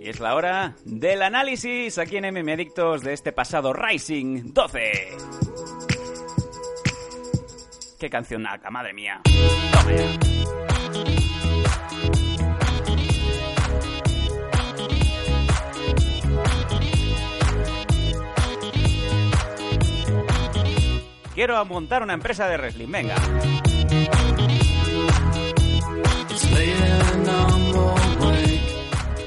[0.00, 4.90] Y es la hora del análisis aquí en MM Adictos de este pasado Rising 12.
[7.98, 9.22] ¡Qué canción naca, madre mía!
[21.44, 23.16] Quiero montar una empresa de wrestling, venga.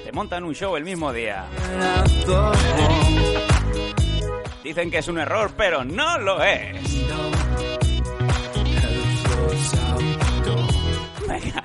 [0.01, 1.45] Te montan un show el mismo día.
[4.63, 7.05] Dicen que es un error, pero no lo es.
[11.27, 11.63] Venga.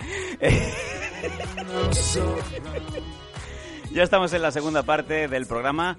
[3.92, 5.96] ya estamos en la segunda parte del programa.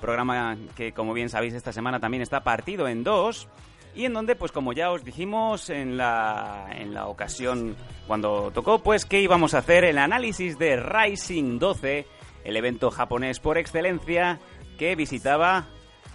[0.00, 3.46] Programa que, como bien sabéis, esta semana también está partido en dos.
[3.94, 8.78] Y en donde, pues como ya os dijimos en la, en la ocasión cuando tocó,
[8.78, 12.06] pues que íbamos a hacer el análisis de Rising 12,
[12.44, 14.38] el evento japonés por excelencia
[14.78, 15.66] que visitaba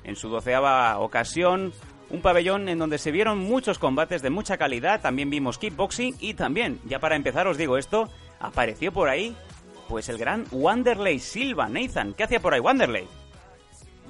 [0.03, 1.73] en su doceava ocasión
[2.09, 6.35] un pabellón en donde se vieron muchos combates de mucha calidad, también vimos kickboxing y
[6.35, 9.35] también, ya para empezar os digo esto, apareció por ahí
[9.87, 13.07] pues el gran Wanderlei Silva, Nathan, ¿qué hacía por ahí Wanderlei?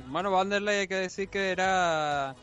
[0.08, 2.36] Bueno, Wanderlei hay que decir que era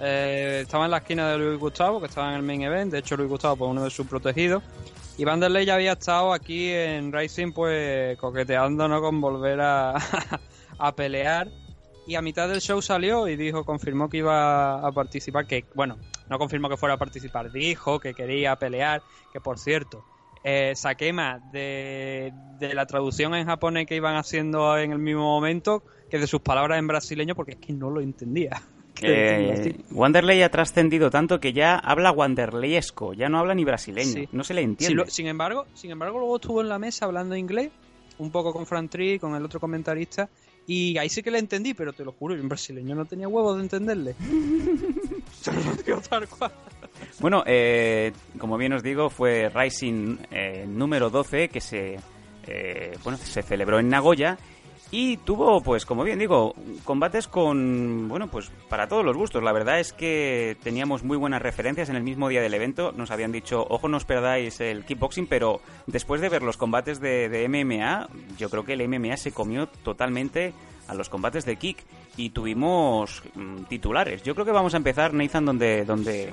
[0.00, 2.92] eh, estaba en la esquina de Luis Gustavo, que estaba en el main event.
[2.92, 4.62] De hecho, Luis Gustavo fue uno de sus protegidos.
[5.16, 9.00] Y Vanderlei ya había estado aquí en Rising, pues coqueteando ¿no?
[9.00, 9.94] con volver a,
[10.78, 11.48] a pelear.
[12.06, 15.46] Y a mitad del show salió y dijo, confirmó que iba a participar.
[15.46, 15.96] Que, bueno,
[16.28, 19.02] no confirmó que fuera a participar, dijo que quería pelear.
[19.32, 20.04] Que por cierto,
[20.42, 20.74] eh,
[21.14, 26.18] más de, de la traducción en japonés que iban haciendo en el mismo momento que
[26.18, 28.62] de sus palabras en brasileño, porque es que no lo entendía.
[29.02, 34.28] Eh, Wanderlei ha trascendido tanto que ya habla wanderleyesco, ya no habla ni brasileño, Sí.
[34.32, 35.04] no se le entiende.
[35.08, 37.70] sin embargo, sin embargo, luego estuvo en la mesa hablando inglés,
[38.18, 40.28] un poco con Fran Tree, con el otro comentarista,
[40.66, 43.28] y ahí sí que le entendí, pero te lo juro, yo en brasileño no tenía
[43.28, 44.14] huevos de entenderle.
[47.20, 51.98] Bueno, eh, como bien os digo, fue Rising eh, número 12 que se,
[52.46, 54.38] eh, bueno, se celebró en Nagoya
[54.96, 59.42] y tuvo, pues como bien digo, combates con, bueno, pues para todos los gustos.
[59.42, 62.92] La verdad es que teníamos muy buenas referencias en el mismo día del evento.
[62.92, 67.00] Nos habían dicho, ojo, no os perdáis el kickboxing, pero después de ver los combates
[67.00, 70.54] de, de MMA, yo creo que el MMA se comió totalmente
[70.86, 71.78] a los combates de kick
[72.16, 74.22] y tuvimos mm, titulares.
[74.22, 76.32] Yo creo que vamos a empezar, Nathan, donde, donde,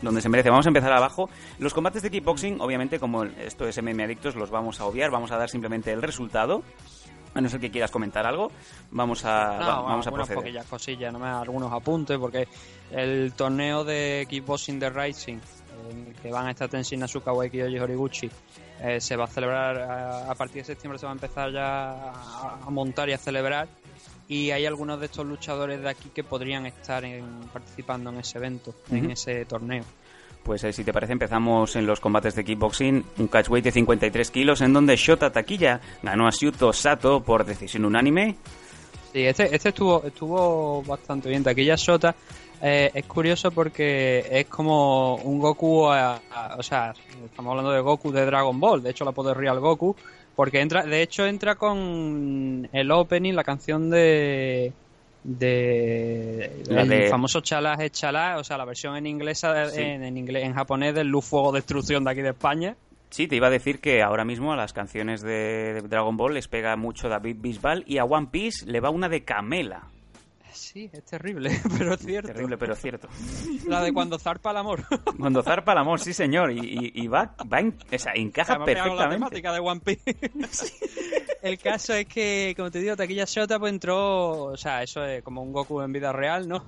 [0.00, 0.48] donde se merece.
[0.48, 1.28] Vamos a empezar abajo.
[1.58, 5.10] Los combates de kickboxing, obviamente, como esto es MMA Adictos, los vamos a obviar.
[5.10, 6.62] Vamos a dar simplemente el resultado.
[7.34, 8.50] A no ser que quieras comentar algo,
[8.90, 10.38] vamos a, No, va- vamos a proceder.
[10.38, 12.48] poquillas cosillas, no me algunos apuntes, porque
[12.90, 15.38] el torneo de kickboxing de Rising,
[15.90, 18.30] en el que van a estar Tenshin Nasukawa y Kiyoshi Horiguchi,
[18.80, 21.90] eh, se va a celebrar a, a partir de septiembre, se va a empezar ya
[22.10, 23.68] a, a montar y a celebrar.
[24.30, 28.38] Y hay algunos de estos luchadores de aquí que podrían estar en- participando en ese
[28.38, 29.84] evento, en ese torneo.
[30.42, 34.30] Pues eh, si te parece empezamos en los combates de kickboxing, un catchweight de 53
[34.30, 38.36] kilos en donde Shota Taquilla ganó a Shuto Sato por decisión unánime.
[39.12, 41.42] Sí, este, este estuvo, estuvo bastante bien.
[41.44, 42.14] Taquilla Sota
[42.62, 46.20] eh, es curioso porque es como un Goku, a-
[46.56, 46.94] o sea,
[47.24, 49.94] estamos hablando de Goku de Dragon Ball, de hecho la puedo Real Goku,
[50.34, 54.72] porque entra, de hecho entra con el opening, la canción de
[55.24, 59.80] de La el de- famoso Chalá es Chalá, o sea, la versión en inglesa Sí.
[59.80, 62.76] en, en inglés en japonés del Luz Fuego Destrucción de aquí de España.
[63.10, 66.46] Sí, te iba a decir que ahora mismo a las canciones de Dragon Ball les
[66.48, 69.84] pega mucho David Bisbal y a One Piece le va una de Camela.
[70.52, 72.28] Sí, es terrible, pero es cierto.
[72.32, 73.08] Terrible, pero cierto.
[73.66, 74.82] La de cuando zarpa el amor.
[75.18, 78.54] Cuando zarpa el amor, sí señor, y, y- y va, va en- o sea, encaja
[78.54, 79.40] Además, me hago la perfectamente.
[79.40, 80.16] temática de One Piece.
[81.42, 85.22] El caso es que, como te digo, Taquilla Shota pues entró, o sea, eso es
[85.22, 86.64] como un Goku en vida real, ¿no?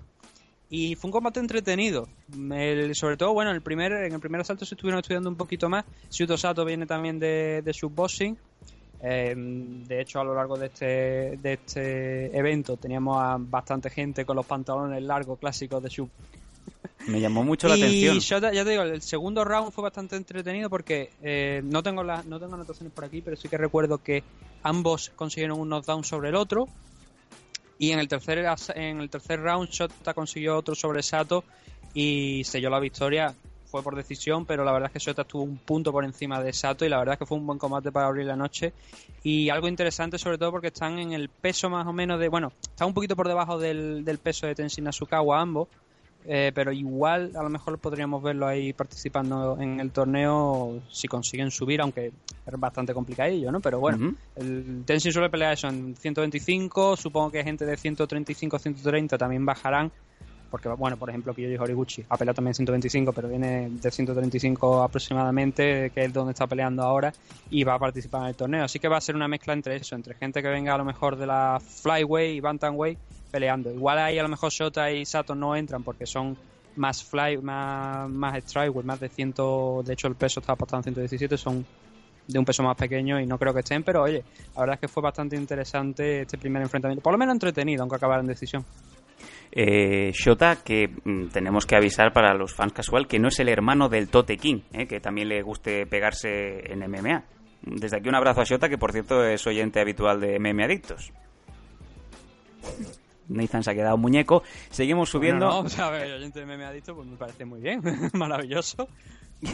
[0.69, 2.07] Y fue un combate entretenido.
[2.53, 5.69] El- sobre todo, bueno, el primer, en el primer asalto se estuvieron estudiando un poquito
[5.69, 5.85] más.
[6.11, 8.39] Shuto Sato viene también de, de shootboxing.
[9.03, 14.25] Eh, de hecho, a lo largo de este, de este evento teníamos a bastante gente
[14.25, 16.11] con los pantalones largos clásicos de shoot
[17.07, 18.19] Me llamó mucho la y atención.
[18.19, 22.27] Shota, ya te digo, el segundo round fue bastante entretenido porque eh, no tengo las
[22.27, 24.23] no tengo anotaciones por aquí, pero sí que recuerdo que
[24.63, 26.69] ambos consiguieron un knockdown sobre el otro.
[27.79, 31.45] Y en el tercer en el tercer round Shota consiguió otro sobre Sato
[31.95, 33.35] y selló la victoria.
[33.71, 36.53] Fue por decisión, pero la verdad es que Shota estuvo un punto por encima de
[36.53, 38.73] Sato y la verdad es que fue un buen combate para abrir la noche.
[39.23, 42.29] Y algo interesante sobre todo porque están en el peso más o menos de...
[42.29, 45.69] Bueno, están un poquito por debajo del, del peso de Tenshin Nasukawa ambos,
[46.27, 51.51] eh, pero igual a lo mejor podríamos verlo ahí participando en el torneo si consiguen
[51.51, 52.13] subir, aunque
[52.47, 53.61] es bastante complicadillo, ¿no?
[53.61, 59.17] Pero bueno, el Tenzin suele pelear eso en 125, supongo que gente de 135, 130
[59.17, 59.91] también bajarán,
[60.51, 65.91] porque bueno, por ejemplo, Kiyoshi Horiguchi ha peleado también 125, pero viene de 135 aproximadamente,
[65.95, 67.13] que es donde está peleando ahora,
[67.51, 68.65] y va a participar en el torneo.
[68.65, 70.85] Así que va a ser una mezcla entre eso, entre gente que venga a lo
[70.85, 72.99] mejor de la Flyway y Bantamweight
[73.31, 73.73] peleando.
[73.73, 76.37] Igual ahí a lo mejor Shota y Sato no entran porque son
[76.77, 78.35] más fly, más, más
[78.85, 79.35] más de 100,
[79.85, 81.67] de hecho el peso está apostado en 117, son
[82.27, 84.23] de un peso más pequeño y no creo que estén, pero oye,
[84.55, 87.97] la verdad es que fue bastante interesante este primer enfrentamiento, por lo menos entretenido, aunque
[87.97, 88.65] acabara en decisión.
[89.53, 93.49] Eh, Shota, que mm, tenemos que avisar para los fans casual que no es el
[93.49, 97.25] hermano del Tote King, eh, que también le guste pegarse en MMA.
[97.63, 101.13] Desde aquí un abrazo a Shota, que por cierto es oyente habitual de MMA Adictos.
[103.29, 104.43] Nathan se ha quedado muñeco.
[104.71, 105.47] Seguimos subiendo.
[105.47, 107.81] No, no, o sea, a ver, oyente me ha dicho, pues me parece muy bien,
[108.13, 108.89] maravilloso.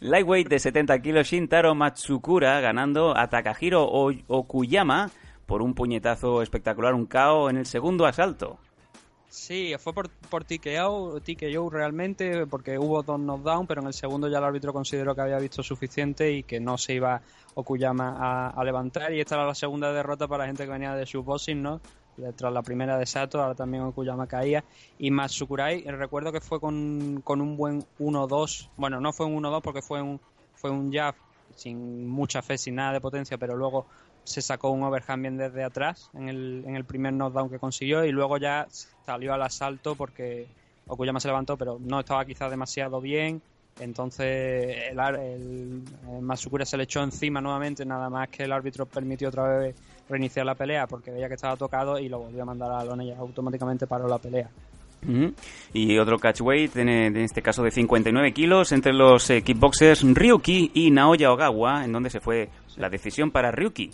[0.00, 5.10] Lightweight de 70 kilos, Shintaro Matsukura ganando a Takahiro Okuyama
[5.46, 8.58] por un puñetazo espectacular, un KO en el segundo asalto.
[9.28, 14.28] Sí, fue por, por TKO, TKO realmente, porque hubo dos knockdowns, pero en el segundo
[14.28, 17.20] ya el árbitro consideró que había visto suficiente y que no se iba
[17.54, 19.12] Okuyama a, levantar.
[19.12, 21.80] Y esta era la segunda derrota para la gente que venía de boxing, ¿no?
[22.34, 24.64] Tras la primera de Sato, ahora también Okuyama caía.
[24.98, 28.70] Y Matsukurai, recuerdo que fue con, con un buen 1-2.
[28.76, 30.20] Bueno, no fue un 1-2 porque fue un,
[30.54, 31.14] fue un jab
[31.54, 33.86] sin mucha fe, sin nada de potencia, pero luego
[34.26, 38.04] se sacó un overhand bien desde atrás en el, en el primer knockdown que consiguió
[38.04, 38.66] y luego ya
[39.06, 40.46] salió al asalto porque
[40.86, 43.40] Okuyama se levantó pero no estaba quizás demasiado bien.
[43.78, 45.82] Entonces el, el,
[46.22, 49.76] Masukura se le echó encima nuevamente nada más que el árbitro permitió otra vez
[50.08, 52.84] reiniciar la pelea porque veía que estaba tocado y lo volvió a mandar a la
[52.84, 54.50] lona y automáticamente paró la pelea.
[55.72, 60.72] Y otro catchweight, en, en, este caso de 59 kilos, entre los eh, kickboxers Ryuki
[60.74, 63.90] y Naoya Ogawa, en donde se fue la decisión para Ryuki.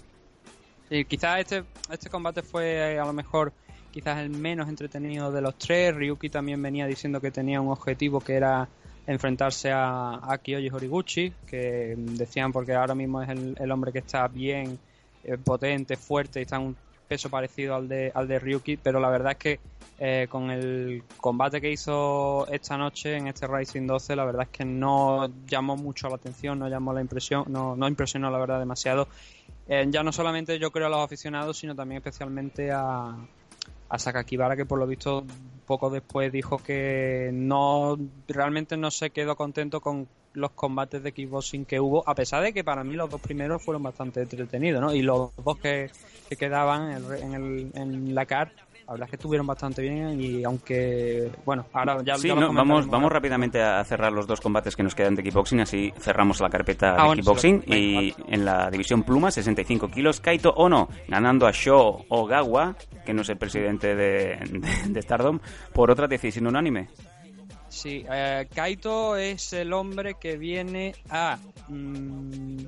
[0.93, 3.51] Sí, quizás este, este combate fue eh, a lo mejor
[3.91, 5.95] quizás el menos entretenido de los tres.
[5.95, 8.69] Ryuki también venía diciendo que tenía un objetivo que era
[9.07, 14.29] enfrentarse a, a Kiyoshi Horiguchi, que decían porque ahora mismo es el, hombre que está
[14.29, 14.79] bien
[15.25, 16.77] eh, potente, fuerte y está en un
[17.09, 19.61] peso parecido al de, al de Ryuki, pero la verdad es que
[19.99, 24.49] eh, con el combate que hizo esta noche en este Rising 12, la verdad es
[24.49, 28.59] que no llamó mucho la atención, no llamó la impresión, no, no impresionó la verdad
[28.59, 29.09] demasiado
[29.69, 33.17] eh, ya no solamente yo creo a los aficionados, sino también especialmente a,
[33.89, 35.25] a Sakakibara, que por lo visto
[35.67, 37.99] poco después dijo que no
[38.29, 42.53] realmente no se quedó contento con los combates de kickboxing que hubo, a pesar de
[42.53, 44.95] que para mí los dos primeros fueron bastante entretenidos, ¿no?
[44.95, 45.91] Y los dos que,
[46.29, 48.53] que quedaban en, el, en la CAR
[48.87, 53.13] la verdad es que estuvieron bastante bien y aunque, bueno, ahora ya, sí, vamos, vamos
[53.13, 56.97] rápidamente a cerrar los dos combates que nos quedan de kickboxing, así cerramos la carpeta
[56.99, 57.65] ah, de kickboxing.
[57.67, 62.77] y en la división pluma, 65 kilos, Kaito Ono ganando a Sho Ogawa,
[63.07, 64.39] que no es el presidente de,
[64.89, 65.39] de, Stardom,
[65.73, 66.89] por otra decisión unánime.
[67.69, 71.39] Sí, eh, Kaito es el hombre que viene a...
[71.69, 72.67] Mm,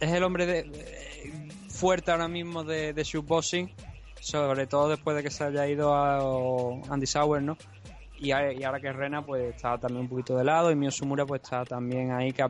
[0.00, 1.32] es el hombre de,
[1.68, 3.70] fuerte ahora mismo de, de shootboxing
[4.24, 6.18] sobre todo después de que se haya ido a
[6.88, 7.58] Andy Sauer, ¿no?
[8.24, 11.42] Y, ahora que Rena pues está también un poquito de lado y Mio Sumura pues
[11.42, 12.42] está también ahí que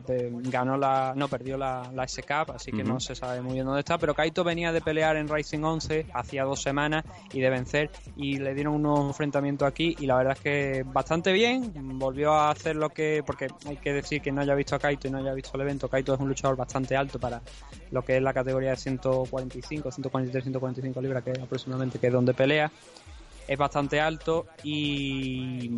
[0.43, 3.81] ganó la no perdió la, la S-Cup así que no se sabe muy bien dónde
[3.81, 7.03] está pero Kaito venía de pelear en Rising 11 hacía dos semanas
[7.33, 10.83] y de vencer y le dieron un nuevo enfrentamiento aquí y la verdad es que
[10.85, 14.75] bastante bien volvió a hacer lo que porque hay que decir que no haya visto
[14.75, 17.41] a Kaito y no haya visto el evento Kaito es un luchador bastante alto para
[17.91, 22.33] lo que es la categoría de 145 143 145 libras que aproximadamente que es donde
[22.33, 22.71] pelea
[23.47, 25.71] es bastante alto y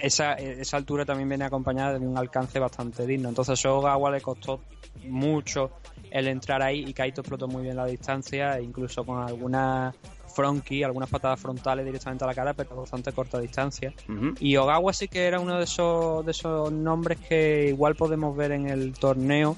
[0.00, 3.28] esa, esa altura también viene acompañada de un alcance bastante digno.
[3.28, 4.60] Entonces a Ogawa le costó
[5.06, 5.70] mucho
[6.10, 9.94] el entrar ahí y Kaito explotó muy bien la distancia, incluso con algunas
[10.34, 13.92] fronky, algunas patadas frontales directamente a la cara, pero a bastante corta distancia.
[14.38, 18.52] Y Ogawa sí que era uno de esos, de esos nombres que igual podemos ver
[18.52, 19.56] en el torneo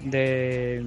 [0.00, 0.82] de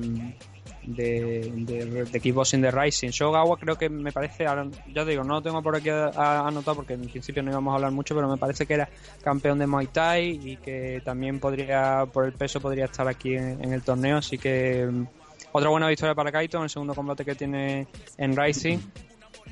[0.89, 3.09] de, de, de Kickboxing de Rising.
[3.09, 4.45] Shogawa creo que me parece,
[4.93, 7.91] ya digo, no lo tengo por aquí anotado porque en principio no íbamos a hablar
[7.91, 8.89] mucho, pero me parece que era
[9.23, 13.71] campeón de Muay Thai y que también podría, por el peso, podría estar aquí en,
[13.71, 14.17] el torneo.
[14.17, 15.05] Así que mm,
[15.51, 18.79] otra buena victoria para Kaito en el segundo combate que tiene en Rising.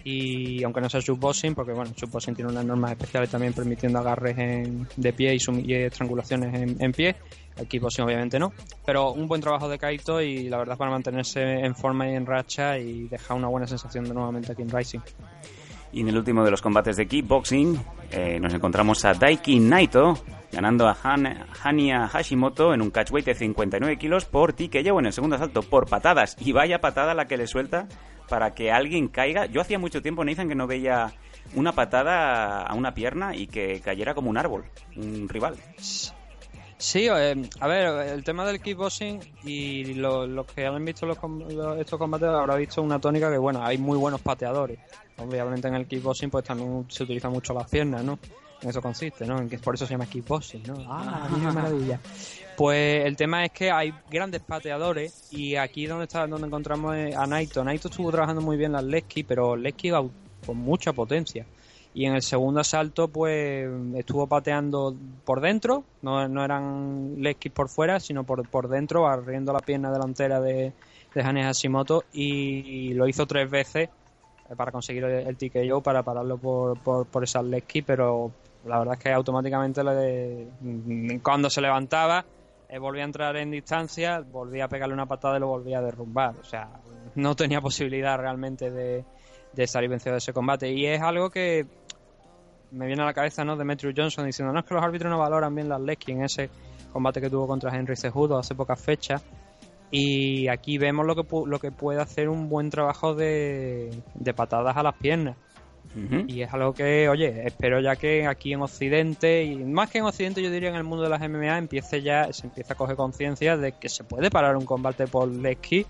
[0.03, 4.35] Y aunque no sea shootboxing, porque bueno, shootboxing tiene unas normas especiales también permitiendo agarres
[4.95, 7.15] de pie y, y estrangulaciones en, pie
[7.59, 8.53] equipo sí, obviamente no.
[8.85, 12.25] Pero un buen trabajo de Kaito y la verdad para mantenerse en forma y en
[12.25, 14.99] racha y dejar una buena sensación de nuevamente aquí en Rising.
[15.91, 17.79] Y en el último de los combates de kickboxing
[18.11, 20.17] eh, nos encontramos a Daiki Naito
[20.51, 20.97] ganando a
[21.63, 25.89] Hania Hashimoto en un catchweight de 59 kilos por TKO en el segundo asalto por
[25.89, 26.35] patadas.
[26.39, 27.87] Y vaya patada la que le suelta
[28.29, 29.46] para que alguien caiga.
[29.46, 31.13] Yo hacía mucho tiempo, Nathan, que no veía
[31.55, 34.65] una patada a una pierna y que cayera como un árbol,
[34.96, 35.55] un rival.
[36.79, 41.17] Sí, eh, a ver, el tema del kickboxing y los que han visto los,
[41.79, 44.77] estos combates habrá visto una tónica que, bueno, hay muy buenos pateadores.
[45.17, 48.19] Obviamente en el kickboxing pues también se utilizan mucho las piernas, ¿no?
[48.62, 49.38] En eso consiste, ¿no?
[49.63, 50.75] Por eso se llama kickboxing, ¿no?
[50.88, 52.00] Ah, qué maravilla.
[52.57, 57.27] Pues el tema es que hay grandes pateadores y aquí donde está donde encontramos a
[57.27, 57.63] Naito.
[57.63, 61.45] Naito estuvo trabajando muy bien las Lesky, pero Lesky con mucha potencia
[61.93, 67.69] y en el segundo asalto pues estuvo pateando por dentro, no, no eran Lesky por
[67.69, 70.73] fuera, sino por, por dentro, barriendo la pierna delantera de,
[71.13, 73.89] de Hane Hashimoto y, lo hizo tres veces
[74.49, 78.31] eh, para conseguir el, el para pararlo por, por, por esas Lesky, pero
[78.65, 82.25] la verdad es que automáticamente le, cuando se levantaba
[82.69, 85.81] eh, volvía a entrar en distancia, volvía a pegarle una patada y lo volvía a
[85.81, 86.69] derrumbar, o sea,
[87.15, 89.05] no tenía posibilidad realmente de,
[89.53, 91.65] de salir vencido de ese combate y es algo que
[92.71, 93.55] me viene a la cabeza, ¿no?
[93.55, 96.50] Demetrius Johnson diciendo, no es que los árbitros no valoran bien las Lesky en ese
[96.91, 99.24] combate que tuvo contra Henry Cejudo hace pocas fechas.
[99.89, 104.75] Y aquí vemos lo que, lo que puede hacer un buen trabajo de, de patadas
[104.75, 105.38] a las piernas.
[106.27, 110.06] Y es algo que, oye, espero ya que aquí en Occidente, y más que en
[110.06, 112.96] Occidente, yo diría en el mundo de las MMA, empiece ya, se empieza a coger
[112.96, 115.86] conciencia de que se puede parar un combate por Lesky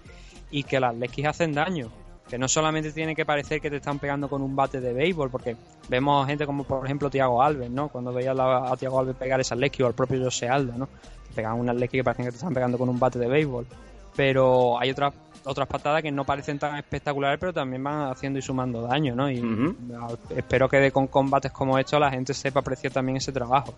[0.49, 1.89] y que las Lesky hacen daño
[2.29, 5.29] que no solamente tiene que parecer que te están pegando con un bate de béisbol,
[5.29, 5.55] porque
[5.87, 7.87] vemos gente como por ejemplo Tiago Alves, ¿no?
[7.87, 10.89] Cuando veía a Tiago Alves pegar esa Lecky o al propio José Aldo, ¿no?
[11.37, 13.67] pegaban unas Lecky que parecen que te están pegando con un bate de béisbol.
[14.15, 15.13] Pero hay otras
[15.47, 19.31] otras patadas que no parecen tan espectaculares, pero también van haciendo y sumando daño, ¿no?
[19.31, 19.41] Y
[20.35, 23.73] espero que con combates como estos la gente sepa apreciar también ese trabajo.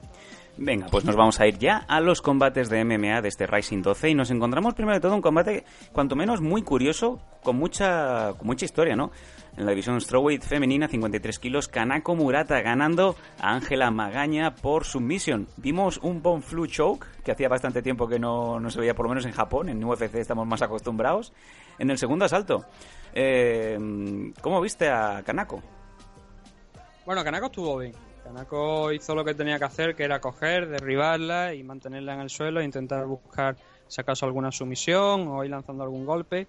[0.57, 3.81] Venga, pues nos vamos a ir ya a los combates de MMA de este Rising
[3.81, 8.33] 12 y nos encontramos primero de todo un combate cuanto menos muy curioso, con mucha,
[8.37, 9.11] con mucha historia, ¿no?
[9.59, 15.49] En la división strawweight femenina, 53 kilos, Kanako Murata ganando a Ángela Magaña por submission.
[15.57, 19.07] Vimos un Bon Flu Choke, que hacía bastante tiempo que no, no, se veía, por
[19.07, 21.33] lo menos en Japón, en UFC estamos más acostumbrados,
[21.77, 22.63] en el segundo asalto.
[23.13, 23.77] Eh,
[24.39, 25.61] ¿Cómo viste a Kanako?
[27.05, 31.53] Bueno, Kanako estuvo bien Kanako hizo lo que tenía que hacer, que era coger, derribarla
[31.53, 35.83] y mantenerla en el suelo e intentar buscar, si acaso, alguna sumisión o ir lanzando
[35.83, 36.47] algún golpe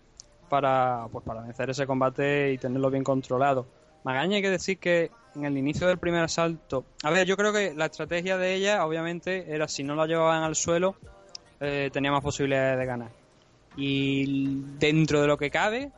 [0.50, 3.66] para, pues, para vencer ese combate y tenerlo bien controlado.
[4.04, 6.84] Magaña hay que decir que en el inicio del primer asalto...
[7.02, 10.42] A ver, yo creo que la estrategia de ella, obviamente, era si no la llevaban
[10.42, 10.96] al suelo,
[11.60, 13.10] eh, tenía más posibilidades de ganar.
[13.76, 15.92] Y dentro de lo que cabe,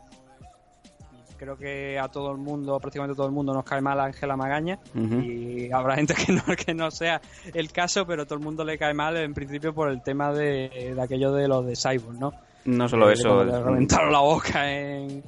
[1.43, 4.37] creo que a todo el mundo, prácticamente todo el mundo nos cae mal a Ángela
[4.37, 7.21] Magaña y habrá gente que no, que no sea
[7.53, 10.97] el caso, pero todo el mundo le cae mal en principio por el tema de,
[11.01, 12.33] aquello de los de Cyborg, ¿no?
[12.65, 13.45] No solo eso.
[13.45, 15.23] Le reventaron la boca en,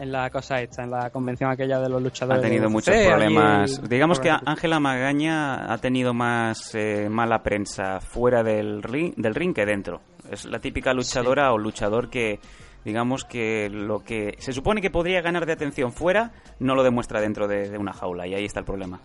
[0.00, 2.42] en la cosa esta, en la convención aquella de los luchadores.
[2.42, 3.88] Ha tenido muchos problemas.
[3.88, 9.54] Digamos que Ángela Magaña ha tenido más eh, mala prensa fuera del ring, del ring
[9.54, 10.00] que dentro.
[10.30, 12.40] Es la típica luchadora o luchador que
[12.84, 17.20] digamos que lo que se supone que podría ganar de atención fuera no lo demuestra
[17.20, 19.00] dentro de, una jaula y ahí está el problema.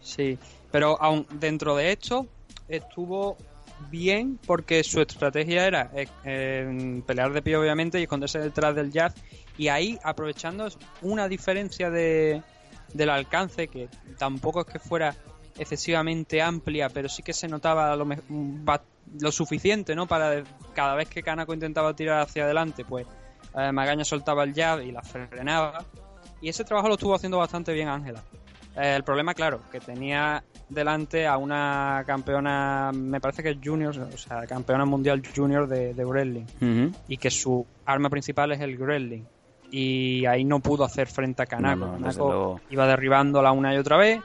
[0.00, 0.38] Sí,
[0.72, 2.26] pero aún dentro de esto
[2.68, 3.36] estuvo
[3.90, 5.90] bien porque su estrategia era
[6.24, 9.14] eh, pelear de pie obviamente y esconderse detrás del jazz
[9.56, 10.68] y ahí aprovechando
[11.02, 12.42] una diferencia de,
[12.92, 15.14] del alcance que tampoco es que fuera
[15.58, 18.06] excesivamente amplia pero sí que se notaba lo,
[19.18, 20.06] lo suficiente, ¿no?
[20.06, 20.44] Para
[20.74, 23.06] cada vez que Kanako intentaba tirar hacia adelante, pues
[23.56, 25.84] eh, Magaña soltaba el jab y la frenaba.
[26.40, 28.22] Y ese trabajo lo estuvo haciendo bastante bien Ángela.
[28.80, 33.94] Eh, el problema, claro, que tenía delante a una campeona, me parece que es junior,
[33.98, 36.90] o sea, campeona mundial junior de, de wrestling.
[37.08, 39.22] Y que su arma principal es el wrestling.
[39.70, 41.92] Y ahí no pudo hacer frente a Kanako.
[41.92, 44.20] Kanako iba derribándola una y otra vez.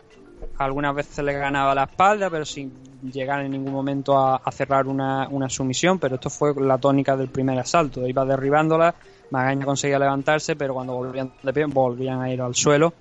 [0.57, 2.71] Algunas veces le ganaba la espalda, pero sin
[3.12, 7.59] llegar en ningún momento a, cerrar una, sumisión, pero esto fue la tónica del primer
[7.59, 8.07] asalto.
[8.07, 8.95] Iba derribándola,
[9.31, 12.93] Magaña conseguía levantarse, pero cuando volvían de pie volvían a ir al suelo.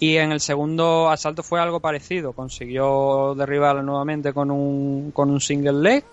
[0.00, 2.32] Y en el segundo asalto fue algo parecido.
[2.32, 6.04] Consiguió derribarla nuevamente con un, con un single leg,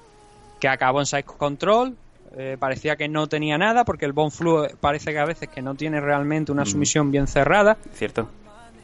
[0.59, 1.95] que acabó en side control.
[2.37, 5.61] Eh, parecía que no tenía nada, porque el Bon Flu parece que a veces que
[5.61, 6.67] no tiene realmente una mm.
[6.67, 7.77] sumisión bien cerrada.
[7.93, 8.27] Cierto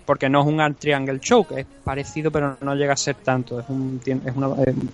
[0.05, 3.69] porque no es un triangle choke, es parecido pero no llega a ser tanto, es,
[3.69, 4.33] un, es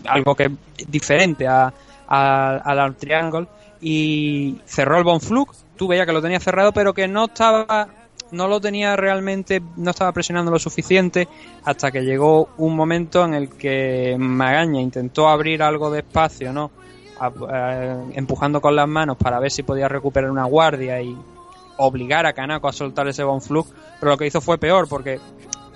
[0.06, 0.44] algo que
[0.78, 1.74] es diferente a,
[2.08, 3.48] al triangle
[3.82, 7.88] y cerró el Bonfluk, tú veías que lo tenía cerrado pero que no estaba
[8.32, 11.28] no lo tenía realmente, no estaba presionando lo suficiente
[11.64, 16.72] hasta que llegó un momento en el que Magaña intentó abrir algo de espacio, ¿no?
[18.14, 21.18] empujando con las manos para ver si podía recuperar una guardia y
[21.78, 23.66] obligar a Kanako a soltar ese Bonflug,
[24.00, 25.20] pero lo que hizo fue peor porque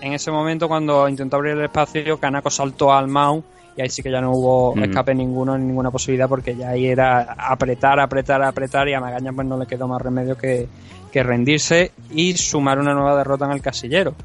[0.02, 3.44] en ese momento cuando intentó abrir el espacio Kanako saltó al Mau
[3.76, 7.22] y ahí sí que ya no hubo escape ninguno, ninguna posibilidad, porque ya ahí era
[7.38, 10.68] apretar, apretar, apretar, y a Magaña pues no le quedó más remedio que,
[11.12, 14.16] que rendirse y sumar una nueva derrota en el casillero.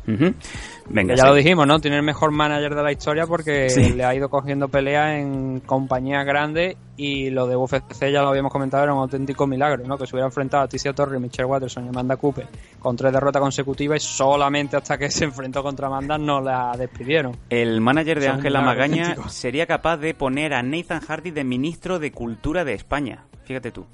[0.88, 1.80] Venga, ya lo dijimos, ¿no?
[1.80, 6.24] Tiene el mejor manager de la historia porque le ha ido cogiendo pelea en compañías
[6.24, 9.98] grandes y lo de UFC ya lo habíamos comentado, era un auténtico milagro, ¿no?
[9.98, 12.46] Que se hubiera enfrentado a Ticia Torre, Michelle Watterson y Amanda Cooper
[12.78, 17.36] con tres derrotas consecutivas y solamente hasta que se enfrentó contra Amanda no la despidieron.
[17.50, 22.12] El manager de Ángela Magaña sería capaz de poner a Nathan Hardy de ministro de
[22.12, 23.24] Cultura de España.
[23.44, 23.86] Fíjate tú.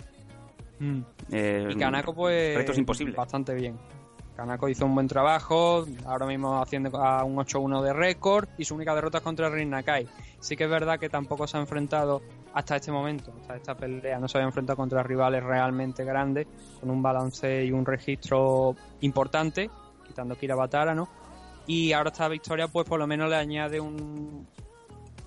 [0.78, 1.00] Mm.
[1.30, 2.56] Eh, y Kanako, pues.
[3.14, 3.78] Bastante bien.
[4.36, 8.74] Kanako hizo un buen trabajo, ahora mismo haciendo a un 8-1 de récord y su
[8.74, 10.08] única derrota es contra Rin Nakai.
[10.40, 12.22] Sí que es verdad que tampoco se ha enfrentado
[12.54, 16.46] hasta este momento, hasta esta pelea, no se había enfrentado contra rivales realmente grandes,
[16.80, 19.70] con un balance y un registro importante,
[20.06, 21.08] quitando Kira Batara, ¿no?
[21.66, 24.46] Y ahora esta victoria, pues por lo menos le añade un,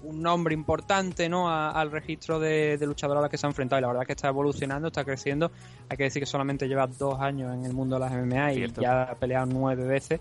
[0.05, 1.49] un nombre importante ¿no?
[1.49, 4.07] al registro de, de luchadores a los que se ha enfrentado y la verdad es
[4.07, 5.51] que está evolucionando, está creciendo.
[5.89, 8.67] Hay que decir que solamente lleva dos años en el mundo de las MMA y
[8.79, 10.19] ya ha peleado nueve veces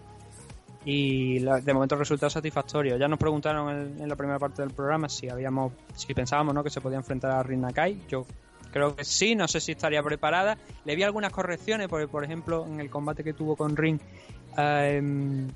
[0.85, 2.97] y de momento el resultado satisfactorio.
[2.97, 6.63] Ya nos preguntaron en, la primera parte del programa si habíamos, si pensábamos ¿no?
[6.63, 8.03] que se podía enfrentar a Rin Nakai.
[8.09, 8.27] Yo
[8.71, 10.59] creo que sí, no sé si estaría preparada.
[10.85, 13.99] Le vi algunas correcciones, porque por ejemplo en el combate que tuvo con Ring,
[14.59, 15.49] eh,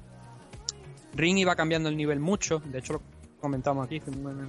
[1.15, 2.61] Ring iba cambiando el nivel mucho.
[2.65, 3.03] De hecho,
[3.41, 4.01] comentamos aquí,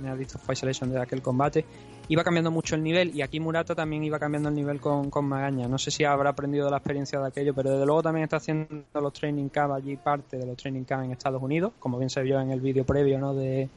[0.01, 1.65] me ha visto Fight de aquel combate,
[2.07, 5.25] iba cambiando mucho el nivel y aquí Murata también iba cambiando el nivel con, con
[5.25, 5.67] Magaña.
[5.67, 8.83] No sé si habrá aprendido la experiencia de aquello, pero desde luego también está haciendo
[8.93, 12.21] los training camp allí, parte de los training camp en Estados Unidos, como bien se
[12.21, 13.33] vio en el vídeo previo ¿no?
[13.33, 13.69] de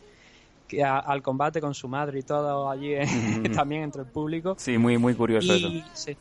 [0.83, 2.95] al combate con su madre y todo allí
[3.55, 4.55] también entre el público.
[4.59, 5.69] Sí, muy, muy curioso eso.
[5.93, 6.17] Sí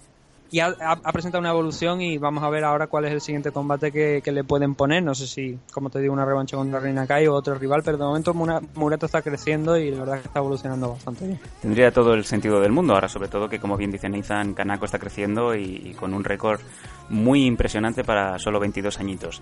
[0.52, 3.92] y ha, presentado una evolución y vamos a ver ahora cuál es el siguiente combate
[3.92, 5.02] que, le pueden poner.
[5.02, 7.98] No sé si, como te digo, una revancha contra Reina Kai o otro rival, pero
[7.98, 11.40] de momento Murato está creciendo y la verdad que está evolucionando bastante bien.
[11.62, 14.86] Tendría todo el sentido del mundo ahora, sobre todo que, como bien dice Nathan, Kanako
[14.86, 16.60] está creciendo y, con un récord
[17.10, 19.42] muy impresionante para solo 22 añitos.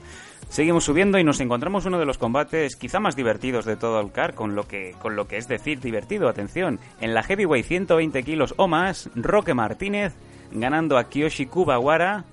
[0.50, 4.12] Seguimos subiendo y nos encontramos uno de los combates quizá más divertidos de todo el
[4.12, 6.80] CAR, con lo que, con lo que es decir divertido, atención.
[7.02, 10.16] En la Heavyweight 120 kilos o más, Roque Martínez
[10.52, 12.26] ganando a Kiyoshi Kubawara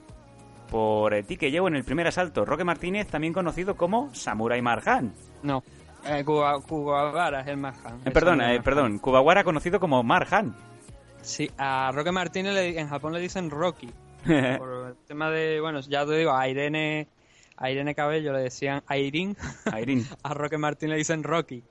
[0.70, 2.44] por el que llevo en el primer asalto.
[2.44, 5.12] Roque Martínez, también conocido como Samurai Marjan.
[5.42, 5.62] No,
[6.04, 8.00] eh, Kubawara es el Marjan.
[8.04, 10.54] Eh, perdón, eh, perdón, Kubawara conocido como Marjan.
[11.22, 13.90] Sí, a Roque Martínez en Japón le dicen Rocky.
[14.58, 17.08] por el tema de, bueno, ya te digo, a Irene,
[17.56, 19.36] a Irene Cabello le decían Airin.
[19.72, 20.06] Airin.
[20.22, 21.62] a Roque Martínez le dicen Rocky.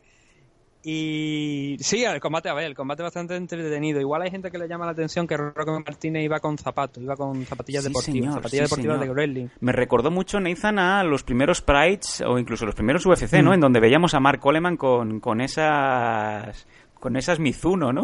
[0.87, 3.99] Y sí, el combate, a ver, el combate bastante entretenido.
[3.99, 7.15] Igual hay gente que le llama la atención que Roque Martínez iba con zapatos, iba
[7.15, 9.51] con zapatillas deportivas, zapatillas deportivas de Grelling.
[9.61, 13.49] Me recordó mucho Nathan a los primeros Prides o incluso los primeros UFC, ¿no?
[13.49, 13.53] Mm.
[13.53, 16.67] En donde veíamos a Mark Coleman con, con esas
[16.99, 18.03] con esas Mizuno, ¿no?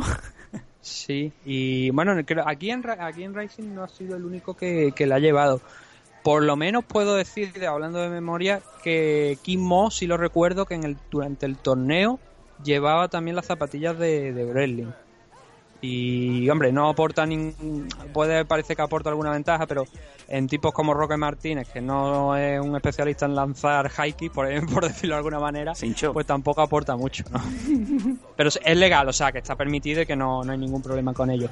[0.82, 2.14] Sí, y bueno,
[2.48, 5.62] aquí en, aquí en Racing no ha sido el único que, que la ha llevado.
[6.24, 10.74] Por lo menos puedo decir, hablando de memoria, que Kim Mo, si lo recuerdo, que
[10.74, 12.20] en el, durante el torneo
[12.64, 14.94] llevaba también las zapatillas de, de
[15.82, 17.88] Y, hombre, no aporta ningún.
[18.14, 19.86] Puede parecer que aporta alguna ventaja, pero
[20.28, 24.88] en tipos como Roque Martínez, que no es un especialista en lanzar high por, por
[24.88, 25.74] decirlo de alguna manera,
[26.14, 27.42] pues tampoco aporta mucho, ¿no?
[28.36, 31.14] pero es legal, o sea, que está permitido y que no, no hay ningún problema
[31.14, 31.50] con ello.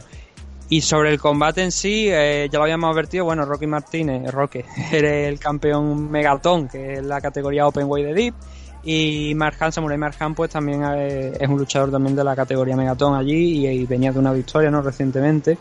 [0.72, 4.66] Y sobre el combate en sí, eh, ya lo habíamos advertido, bueno, Rocky Martínez, Roque,
[4.92, 8.36] eres el campeón Megatón, que es la categoría Openweight de Deep
[8.84, 13.16] y Marjan, Samurai Marjan, pues también eh, es un luchador también de la categoría Megaton
[13.16, 14.82] allí y, venía de una victoria, ¿no?
[14.82, 15.58] Recientemente.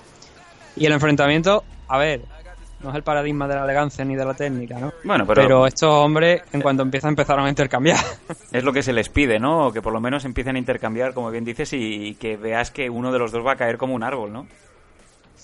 [0.77, 2.23] Y el enfrentamiento, a ver,
[2.81, 4.93] no es el paradigma de la elegancia ni de la técnica, ¿no?
[5.03, 5.43] Bueno, pero...
[5.43, 7.99] Pero estos hombres, en cuanto empiezan, empezaron a intercambiar.
[8.53, 9.73] Es lo que se les pide, ¿no?
[9.73, 13.13] Que por lo menos empiecen a intercambiar, como bien dices, y que veas que uno
[13.13, 14.47] de los dos va a caer como un árbol, ¿no?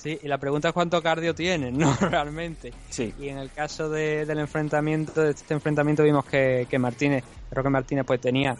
[0.05, 1.97] Sí, y la pregunta es cuánto cardio tienen, ¿no?
[1.99, 2.75] Realmente.
[2.91, 3.15] Sí.
[3.19, 7.71] Y en el caso del enfrentamiento, de este enfrentamiento vimos que, que Martínez, creo que
[7.71, 8.55] Martínez pues tenía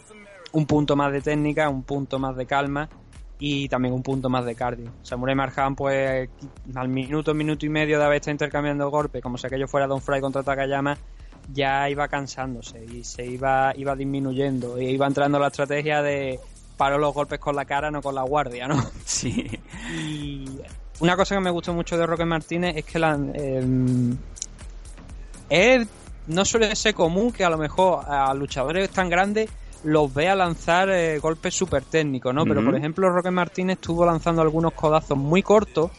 [0.53, 2.89] un punto más de técnica, un punto más de calma
[3.37, 4.91] y también un punto más de cardio.
[5.03, 6.27] Samurai Marjan pues
[6.73, 10.01] al minuto, minuto y medio de haber estado intercambiando golpes, como si aquello fuera Don
[10.01, 10.97] Fry contra Takayama,
[11.53, 16.39] ya iba cansándose y se iba, iba disminuyendo y iba entrando la estrategia de
[16.75, 18.83] paro los golpes con la cara, no con la guardia, ¿no?
[19.05, 19.47] Sí.
[19.93, 20.49] Y
[20.99, 24.17] una cosa que me gustó mucho de Roque Martínez es que la, em,
[26.27, 29.49] no suele ser común que a lo mejor a luchadores tan grandes
[29.83, 32.43] los vea lanzar eh, golpes súper técnicos, ¿no?
[32.43, 35.91] Pero por ejemplo, Roque Martínez estuvo lanzando algunos codazos muy cortos.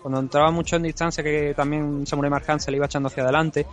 [0.00, 3.66] Cuando entraba mucho en distancia, que también Samurai Marjan se le iba echando hacia adelante,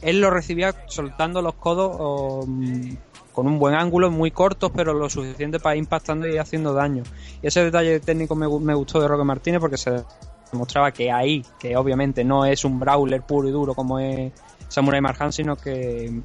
[0.00, 2.94] él lo recibía soltando los codos mm,
[3.40, 7.04] con un buen ángulo, muy cortos, pero lo suficiente para ir impactando y haciendo daño.
[7.40, 10.04] Y ese detalle técnico me, me gustó de Roque Martínez porque se
[10.52, 14.30] demostraba que ahí, que obviamente no es un brawler puro y duro como es
[14.68, 16.20] Samurai Marjan, sino que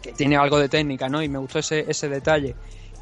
[0.00, 1.20] que tiene algo de técnica, ¿no?
[1.20, 2.54] Y me gustó ese, ese detalle.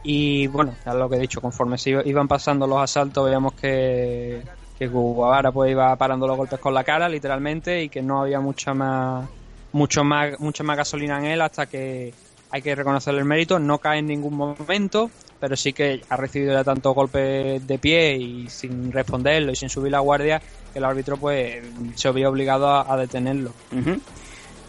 [0.03, 4.40] Y bueno, ya lo que he dicho, conforme se iban pasando los asaltos, veíamos que,
[4.79, 8.40] que Guevara pues iba parando los golpes con la cara, literalmente, y que no había
[8.40, 9.29] mucha más,
[9.72, 12.14] mucho más, mucha más gasolina en él hasta que
[12.52, 15.10] hay que reconocerle el mérito, no cae en ningún momento,
[15.40, 19.70] pero sí que ha recibido ya tantos golpes de pie y sin responderlo y sin
[19.70, 23.52] subir la guardia, que el árbitro pues se había obligado a, detenerlo.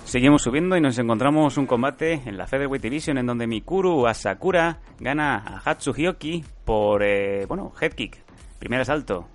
[0.06, 4.80] Seguimos subiendo y nos encontramos un combate en la Featherweight Division en donde Mikuru Asakura
[5.00, 8.17] gana a Hatsuhioki por, eh, bueno, head kick,
[8.60, 9.28] primer asalto.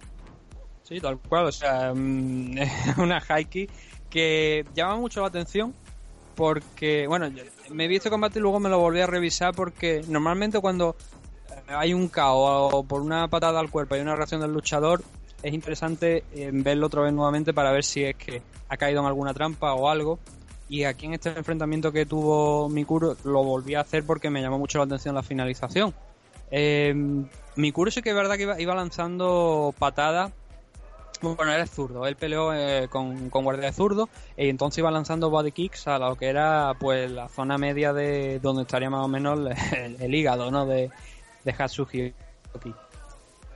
[0.85, 2.57] Sí, tal cual, o sea, mm,
[2.97, 3.71] una high kick
[4.09, 5.75] que llama mucho la atención
[6.35, 7.29] porque, bueno,
[7.71, 10.97] me vi este combate y luego me lo volví a revisar porque normalmente cuando
[11.67, 15.03] hay un KO o por una patada al cuerpo y una reacción del luchador,
[15.43, 19.07] es interesante eh, verlo otra vez nuevamente para ver si es que ha caído en
[19.07, 20.19] alguna trampa o algo
[20.69, 24.59] y aquí en este enfrentamiento que tuvo Mikuru lo volví a hacer porque me llamó
[24.59, 25.95] mucho la atención la finalización.
[26.51, 26.95] Eh,
[27.57, 30.33] sí que es verdad que iba, lanzando patadas.
[31.21, 35.51] Bueno, era zurdo, él peleó eh, con, guardia de zurdo y entonces iba lanzando body
[35.51, 39.41] kicks a lo que era pues la zona media de donde estaría más o menos
[40.01, 40.65] el, hígado ¿no?
[40.67, 40.91] de,
[41.45, 42.15] de Hatsuki.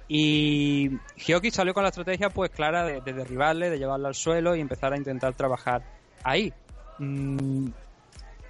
[0.09, 4.55] Y Hyoki salió con la estrategia pues clara de, de derribarle, de llevarlo al suelo
[4.57, 5.83] y empezar a intentar trabajar
[6.23, 6.53] ahí.
[6.99, 7.69] Mm,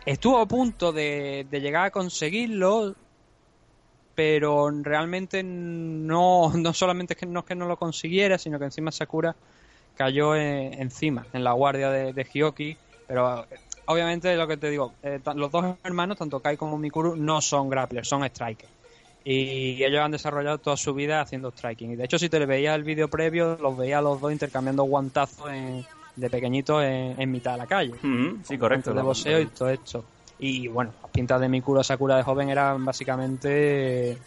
[0.04, 2.94] estuvo a punto de, llegar a conseguirlo,
[4.14, 8.66] pero realmente no, no solamente es que no, es que no lo consiguiera, sino que
[8.66, 9.34] encima Sakura
[9.96, 13.46] cayó encima, en la guardia de, de Hyoki, pero
[13.86, 17.68] obviamente lo que te digo, eh, los dos hermanos, tanto Kai como Mikuru, no son
[17.68, 18.70] grapplers, son strikers.
[19.24, 21.92] Y ellos han desarrollado toda su vida haciendo striking.
[21.92, 25.48] Y de hecho, si te veías el vídeo previo, los veía los dos intercambiando guantazos
[25.48, 27.94] en, de pequeñito en, mitad de la calle.
[28.42, 28.92] sí, correcto.
[28.92, 30.04] De boxeo y todo esto.
[30.42, 34.18] Y bueno, las pintas de Mikuro Sakura de joven eran básicamente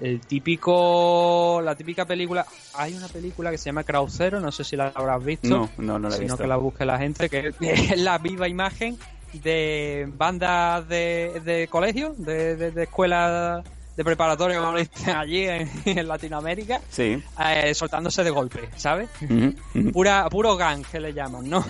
[0.00, 4.76] el típico la típica película hay una película que se llama Crucero no sé si
[4.76, 7.54] la habrás visto no no no la he sino que la busque la gente que
[7.60, 8.98] es la viva imagen
[9.32, 13.64] de bandas de, de colegio de, de, de escuelas
[13.96, 14.76] de preparatorio como
[15.16, 17.22] allí en, Latinoamérica, sí.
[17.42, 19.08] Eh, soltándose de golpe, ¿sabes?
[19.92, 21.64] Pura, puro gang que le llaman, ¿no?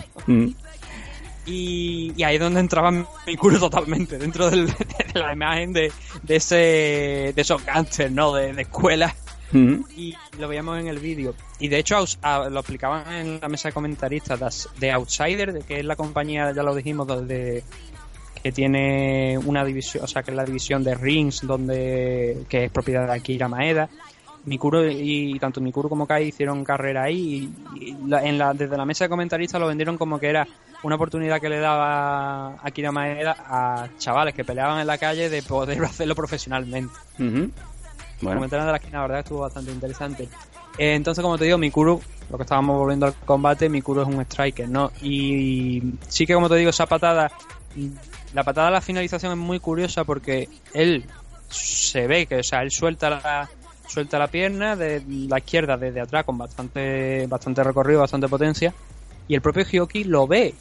[1.46, 4.66] Y, ahí es donde entraba mi culo totalmente, dentro de
[5.14, 8.34] la imagen de, de, ese, de esos gangsters, ¿no?
[8.34, 9.14] De, de escuela.
[9.52, 11.34] Y lo veíamos en el vídeo.
[11.58, 12.04] Y de hecho
[12.50, 16.74] lo explicaban en la mesa de comentaristas de Outsider, que es la compañía, ya lo
[16.74, 17.62] dijimos, de,
[18.42, 22.70] que tiene una división, o sea, que es la división de Rings, donde que es
[22.70, 23.88] propiedad de Akira Maeda.
[24.44, 29.04] Mikuro y tanto Mikuro como Kai hicieron carrera ahí y, en la, desde la mesa
[29.04, 30.46] de comentaristas lo vendieron como que era
[30.86, 35.42] una oportunidad que le daba Akira Maeda a chavales que peleaban en la calle de
[35.42, 36.94] poder hacerlo profesionalmente.
[37.18, 37.50] Bueno.
[38.22, 40.28] El comentario de la esquina, la verdad, estuvo bastante interesante.
[40.78, 44.20] Eh, entonces, como te digo, Mikuro, lo que estábamos volviendo al combate, Mikuro es un
[44.22, 44.92] striker, ¿no?
[45.02, 47.30] Y sí que, como te digo, esa patada
[48.32, 51.04] la patada a la finalización es muy curiosa porque él
[51.48, 53.50] se ve que, o sea, él suelta la,
[53.86, 58.72] suelta la pierna de la izquierda desde atrás con bastante, bastante recorrido, bastante potencia.
[59.28, 60.54] Y el propio Hyoki lo ve.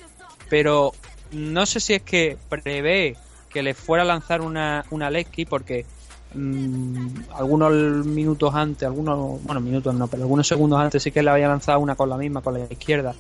[0.50, 0.94] Pero
[1.32, 3.16] no sé si es que prevé
[3.50, 5.10] que le fuera a lanzar una, una
[5.50, 5.86] porque
[6.34, 11.30] mm, algunos minutos antes, algunos, bueno, minutos no, pero algunos segundos antes sí que le
[11.30, 13.16] había lanzado una con la misma, con la izquierda.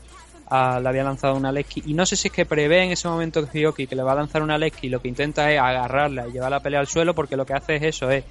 [0.51, 3.47] Le había lanzado una Leski y no sé si es que prevé en ese momento
[3.51, 6.33] Hyoki que le va a lanzar una Leski y lo que intenta es agarrarla y
[6.33, 8.25] llevar la pelea al suelo porque lo que hace es eso, es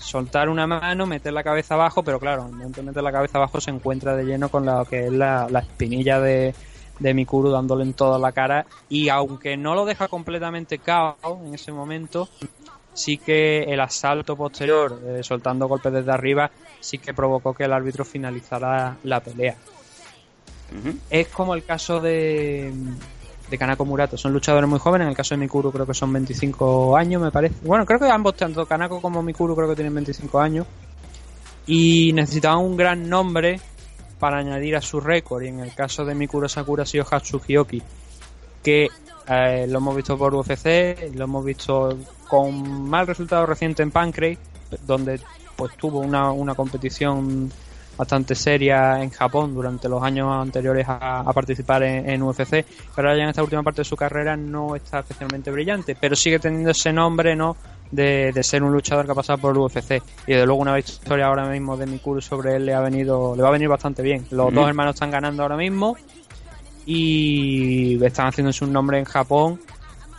[0.00, 3.38] soltar una mano, meter la cabeza abajo, pero claro, en momento de meter la cabeza
[3.38, 6.54] abajo se encuentra de lleno con lo que es la, espinilla de,
[7.00, 11.54] de Mikuru dándole en toda la cara y aunque no lo deja completamente cao en
[11.54, 12.28] ese momento,
[12.92, 17.72] sí que el asalto posterior, eh, soltando golpes desde arriba, sí que provocó que el
[17.72, 19.56] árbitro finalizara la pelea.
[21.08, 22.72] Es como el caso de,
[23.50, 24.16] de Kanako Murato.
[24.16, 25.06] Son luchadores muy jóvenes.
[25.06, 27.56] En el caso de Mikuru creo que son 25 años, me parece.
[27.64, 30.66] Bueno, creo que ambos, tanto Kanako como Mikuru, creo que tienen 25 años.
[31.66, 33.60] Y necesitaban un gran nombre
[34.20, 35.42] para añadir a su récord.
[35.42, 37.82] Y en el caso de Mikuru Sakura ha sido Hatsuki
[38.62, 38.88] Que
[39.32, 44.38] Eh, lo hemos visto por UFC, lo hemos visto con mal resultado reciente en Pancrase,
[44.84, 45.20] donde
[45.54, 47.48] pues tuvo una, una competición
[47.96, 52.64] bastante seria en Japón durante los años anteriores a, participar en, UFC,
[52.96, 56.40] pero ya en esta última parte de su carrera no está especialmente brillante, pero sigue
[56.40, 57.56] teniendo ese nombre, ¿no?
[57.90, 61.48] De, ser un luchador que ha pasado por UFC y de luego una victoria ahora
[61.48, 64.26] mismo de Mikuru sobre él le ha venido le va a venir bastante bien.
[64.30, 65.96] Los dos hermanos están ganando ahora mismo
[66.86, 69.60] y están haciéndose un nombre en Japón.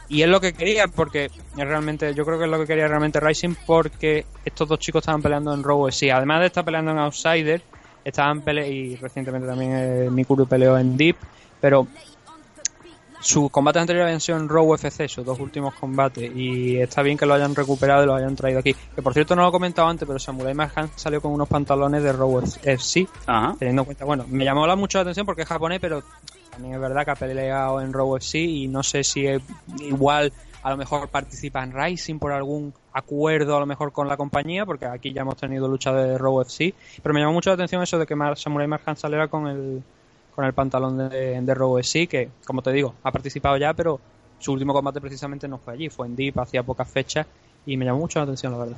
[0.10, 3.20] Y es lo que quería porque realmente yo creo que es lo que quería realmente
[3.20, 6.98] Rising porque estos dos chicos estaban peleando en Raw sí además de estar peleando en
[6.98, 7.62] Outsider
[8.04, 11.16] estaban peleando y recientemente también eh, Mikuru peleó en Deep
[11.62, 11.88] pero
[13.22, 17.18] sus combates anteriores habían sido en Raw UFC, sus dos últimos combates, y está bien
[17.18, 18.76] que lo hayan recuperado y lo hayan traído aquí.
[18.96, 22.04] Que por cierto no lo he comentado antes, pero Samurai Mahan salió con unos pantalones
[22.04, 23.08] de Raw FC,
[23.60, 26.04] teniendo en cuenta, bueno, me llamó mucho la atención porque es japonés, pero
[26.52, 29.42] también es verdad que ha peleado en Raw FC y no sé si es
[29.80, 34.18] igual a lo mejor participa en Rising por algún acuerdo a lo mejor con la
[34.18, 37.56] compañía, porque aquí ya hemos tenido lucha de Raw FC, pero me llamó mucho la
[37.56, 39.84] atención eso de que Samurai Marhan saliera con el
[40.36, 44.00] con el pantalón de, de Raw FC, que como te digo, ha participado ya, pero
[44.40, 47.28] su último combate precisamente no fue allí, fue en Deep hacía pocas fechas
[47.66, 48.78] y me llamó mucho la atención, la verdad.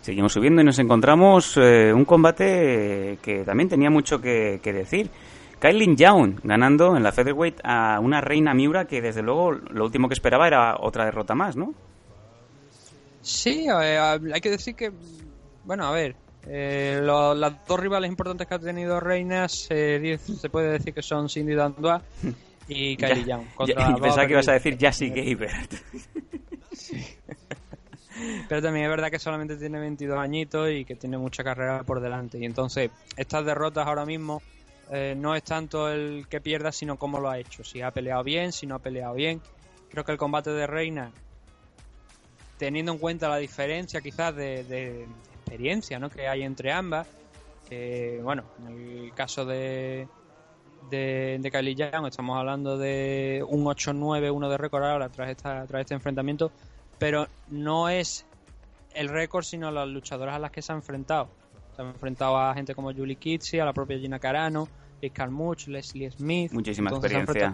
[0.00, 5.10] Seguimos subiendo y nos encontramos eh, un combate que también tenía mucho que, que decir.
[5.58, 10.08] Kylie Young ganando en la featherweight a una reina Miura que desde luego lo último
[10.08, 11.74] que esperaba era otra derrota más, ¿no?
[13.22, 14.92] Sí, hay que decir que,
[15.64, 16.14] bueno, a ver,
[16.48, 21.28] eh, las dos rivales importantes que ha tenido Reinas eh, se puede decir que son
[21.28, 22.02] Cindy Dandois
[22.68, 23.44] y Kylie Young.
[24.00, 25.74] pensaba que ibas a decir Jassy Gabert.
[28.48, 32.00] Pero también es verdad que solamente tiene 22 añitos y que tiene mucha carrera por
[32.00, 32.38] delante.
[32.38, 34.40] Y entonces, estas derrotas ahora mismo
[34.90, 37.64] eh, no es tanto el que pierda, sino cómo lo ha hecho.
[37.64, 39.40] Si ha peleado bien, si no ha peleado bien.
[39.90, 41.10] Creo que el combate de Reina,
[42.58, 45.06] teniendo en cuenta la diferencia quizás de,
[45.46, 46.10] experiencia ¿no?
[46.10, 47.06] que hay entre ambas,
[47.68, 50.08] que bueno, en el caso de,
[50.90, 55.64] de, de Kylie Young estamos hablando de un 8-9, uno de récord ahora tras, esta,
[55.66, 56.50] tras este enfrentamiento,
[56.98, 58.26] pero no es
[58.94, 61.28] el récord, sino las luchadoras a las que se ha enfrentado.
[61.76, 64.68] Se ha enfrentado a gente como Julie Kitsi, a la propia Gina Carano,
[65.00, 66.52] Rick Carmuch, Leslie Smith.
[66.52, 67.52] Muchísima experiencia.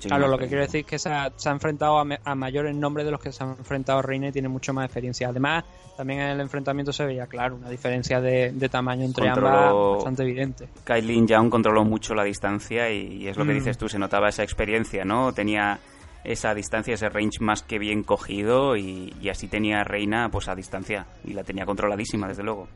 [0.00, 3.20] Claro, lo que quiero decir es que se ha, enfrentado a, mayores nombres de los
[3.20, 5.28] que se ha enfrentado Reina y tiene mucho más experiencia.
[5.28, 5.64] Además,
[5.96, 10.68] también en el enfrentamiento se veía, claro, una diferencia de, tamaño entre ambas bastante evidente.
[10.84, 13.58] Kailin Young controló mucho la distancia y, es lo que mm.
[13.58, 15.32] dices tú, se notaba esa experiencia, ¿no?
[15.32, 15.78] Tenía
[16.24, 20.54] esa distancia, ese range más que bien cogido y, y así tenía Reina pues a
[20.54, 22.68] distancia y la tenía controladísima, desde luego.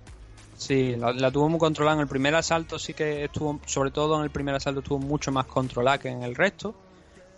[0.59, 1.97] Sí, la, tuvo muy controlada.
[1.97, 5.31] En el primer asalto sí que estuvo, sobre todo en el primer asalto estuvo mucho
[5.31, 6.75] más controlada que en el resto,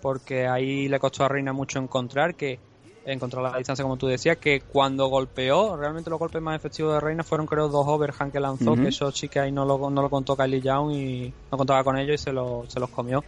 [0.01, 2.59] porque ahí le costó a Reina mucho encontrar que
[3.05, 7.01] encontrar la distancia como tú decías, que cuando golpeó, realmente los golpes más efectivos de
[7.01, 10.03] Reina fueron creo dos overhand que lanzó, que eso sí que ahí no lo, no
[10.03, 13.25] lo contó Kylie Young y no contaba con ellos y se, lo, se los comió.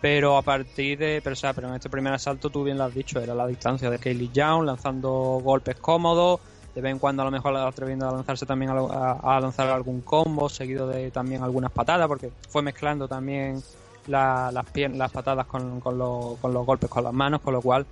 [0.00, 2.84] Pero a partir de, pero, o sea, pero en este primer asalto tú bien lo
[2.84, 5.10] has dicho, era la distancia de Kylie Young lanzando
[5.42, 6.40] golpes cómodos,
[6.74, 10.48] de vez en cuando a lo mejor atreviendo a lanzarse también a, lanzar algún combo,
[10.48, 13.62] seguido de también algunas patadas, porque fue mezclando también
[14.06, 17.86] las, las patadas con, con, los golpes con las manos, con lo cual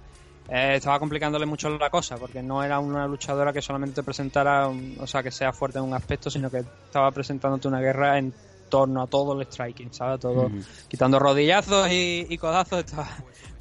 [0.48, 5.06] eh, estaba complicándole mucho la cosa, porque no era una luchadora que solamente presentara, o
[5.06, 8.34] sea, que sea fuerte en un aspecto, sino que estaba presentándote una guerra en
[8.68, 10.20] torno a todo el striking, ¿sabes?
[10.20, 10.50] Todo,
[10.88, 13.08] quitando rodillazos y, codazos, estaba,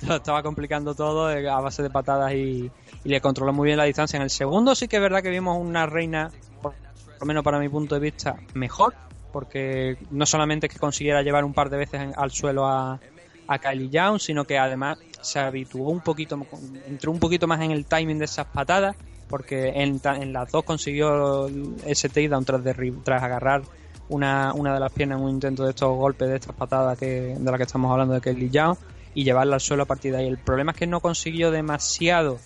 [0.15, 2.71] estaba complicando todo eh, a base de patadas y,
[3.03, 4.17] y le controló muy bien la distancia.
[4.17, 6.31] En el segundo sí que es verdad que vimos una reina,
[6.61, 6.73] por
[7.19, 8.93] lo menos para mi punto de vista, mejor,
[9.31, 12.99] porque no solamente que consiguiera llevar un par de veces al suelo a,
[13.47, 16.39] a Kylie Young, sino que además se habituó un poquito,
[16.87, 18.95] entró un poquito más en el timing de esas patadas,
[19.27, 21.47] porque en, en las dos consiguió
[21.85, 22.61] ese takedown tras,
[23.03, 23.61] tras agarrar
[24.09, 27.35] una, una de las piernas en un intento de estos golpes, de estas patadas que,
[27.37, 28.75] de la que estamos hablando de Kylie Young,
[29.13, 30.27] y llevarla al suelo a partir de ahí.
[30.27, 32.39] El problema es que no consiguió demasiado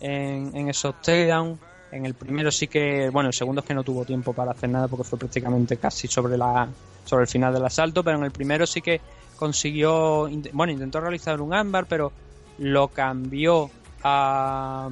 [0.00, 1.58] en, esos takedowns.
[1.92, 4.70] En el primero sí que, bueno, el segundo es que no tuvo tiempo para hacer
[4.70, 6.68] nada porque fue prácticamente casi sobre la
[7.04, 9.00] sobre el final del asalto, pero en el primero sí que
[9.36, 12.12] consiguió, bueno, intentó realizar un ámbar, pero
[12.58, 13.70] lo cambió
[14.04, 14.88] a,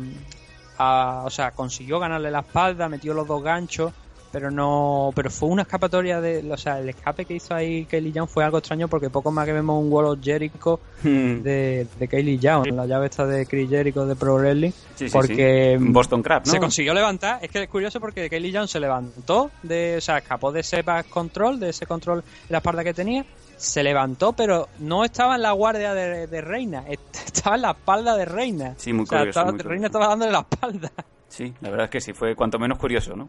[0.76, 3.92] a, o sea, consiguió ganarle la espalda, metió los dos ganchos
[4.32, 8.12] pero no pero fue una escapatoria de o sea el escape que hizo ahí Kelly
[8.12, 11.42] Young fue algo extraño porque poco más que vemos un Wall of Jericho hmm.
[11.42, 14.72] de, de Kelly Young la llave esta de Chris Jericho de Pro Wrestling
[15.12, 19.50] porque Boston Crab se consiguió levantar es que es curioso porque Kelly Young se levantó
[19.62, 22.94] de o sea escapó de ese back control de ese control en la espalda que
[22.94, 23.24] tenía
[23.60, 26.84] se levantó, pero no estaba en la guardia de, Reina,
[27.26, 28.74] estaba en la espalda de Reina.
[28.78, 29.44] Sí, muy curioso.
[29.52, 30.90] Reina estaba dándole la espalda.
[31.28, 33.28] Sí, la verdad es que sí, fue cuanto menos curioso, ¿no?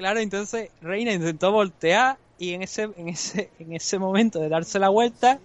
[0.00, 4.78] Claro, entonces Reina intentó voltear y en ese, en ese, en ese momento de darse
[4.78, 5.38] la vuelta,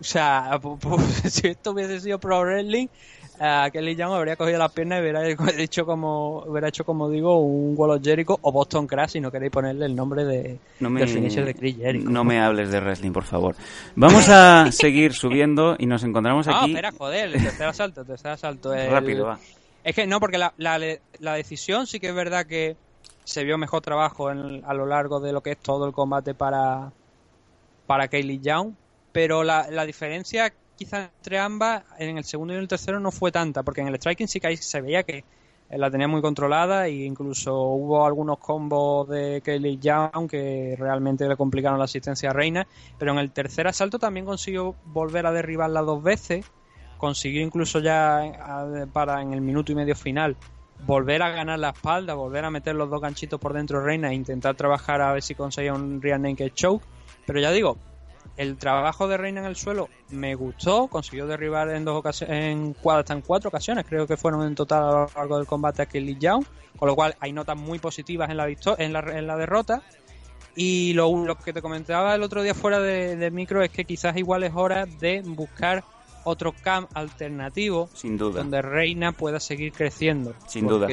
[0.00, 0.58] o sea,
[1.30, 2.88] si esto hubiese sido Pro Wrestling,
[3.38, 5.24] a Kelly Young habría cogido la pierna y hubiera
[5.56, 9.30] hecho como, hubiera hecho como digo, un Wall of Jericho o Boston Crash si no
[9.30, 12.10] queréis ponerle el nombre de, no del finisher de Chris Jericho.
[12.10, 13.54] No me hables de wrestling, por favor.
[13.94, 16.58] Vamos a seguir subiendo y nos encontramos aquí.
[16.58, 18.74] No, espera, joder, el tercer asalto, el tercer asalto.
[18.74, 19.38] Rápido, va.
[19.84, 20.80] Es que no, porque la, la,
[21.20, 22.76] la decisión sí que es verdad que
[23.24, 26.34] se vio mejor trabajo en, a lo largo de lo que es todo el combate
[26.34, 26.92] para,
[27.86, 28.72] para Kaylee Young,
[29.12, 33.10] pero la, la diferencia quizá entre ambas en el segundo y en el tercero no
[33.10, 35.24] fue tanta, porque en el striking sí que se veía que
[35.70, 41.36] la tenía muy controlada e incluso hubo algunos combos de Kaylee Young que realmente le
[41.36, 42.66] complicaron la asistencia a Reina,
[42.98, 46.44] pero en el tercer asalto también consiguió volver a derribarla dos veces,
[46.98, 50.36] consiguió incluso ya para en el minuto y medio final
[50.86, 54.10] volver a ganar la espalda, volver a meter los dos ganchitos por dentro de Reina
[54.10, 56.84] e intentar trabajar a ver si conseguía un Real Naked Choke.
[57.26, 57.78] Pero ya digo,
[58.36, 62.76] el trabajo de Reina en el suelo me gustó, consiguió derribar en dos ocasiones, en
[62.90, 65.86] hasta en cuatro ocasiones, creo que fueron en total a lo largo del combate a
[65.86, 66.44] Kelly Young,
[66.76, 69.82] con lo cual hay notas muy positivas en la, en la, en la derrota.
[70.54, 73.86] Y lo, lo, que te comentaba el otro día fuera de, de micro es que
[73.86, 75.82] quizás igual es hora de buscar
[76.24, 78.40] otro camp alternativo Sin duda.
[78.40, 80.34] donde Reina pueda seguir creciendo.
[80.46, 80.88] Sin duda.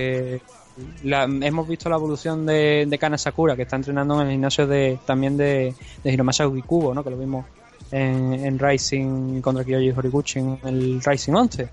[1.03, 4.65] La, hemos visto la evolución de, de Kana Sakura, que está entrenando en el gimnasio
[4.65, 7.03] de también de, de Hiromasa ¿no?
[7.03, 7.45] que lo vimos
[7.91, 11.69] en, en Rising contra Kiyoshi Horiguchi en el Rising 11.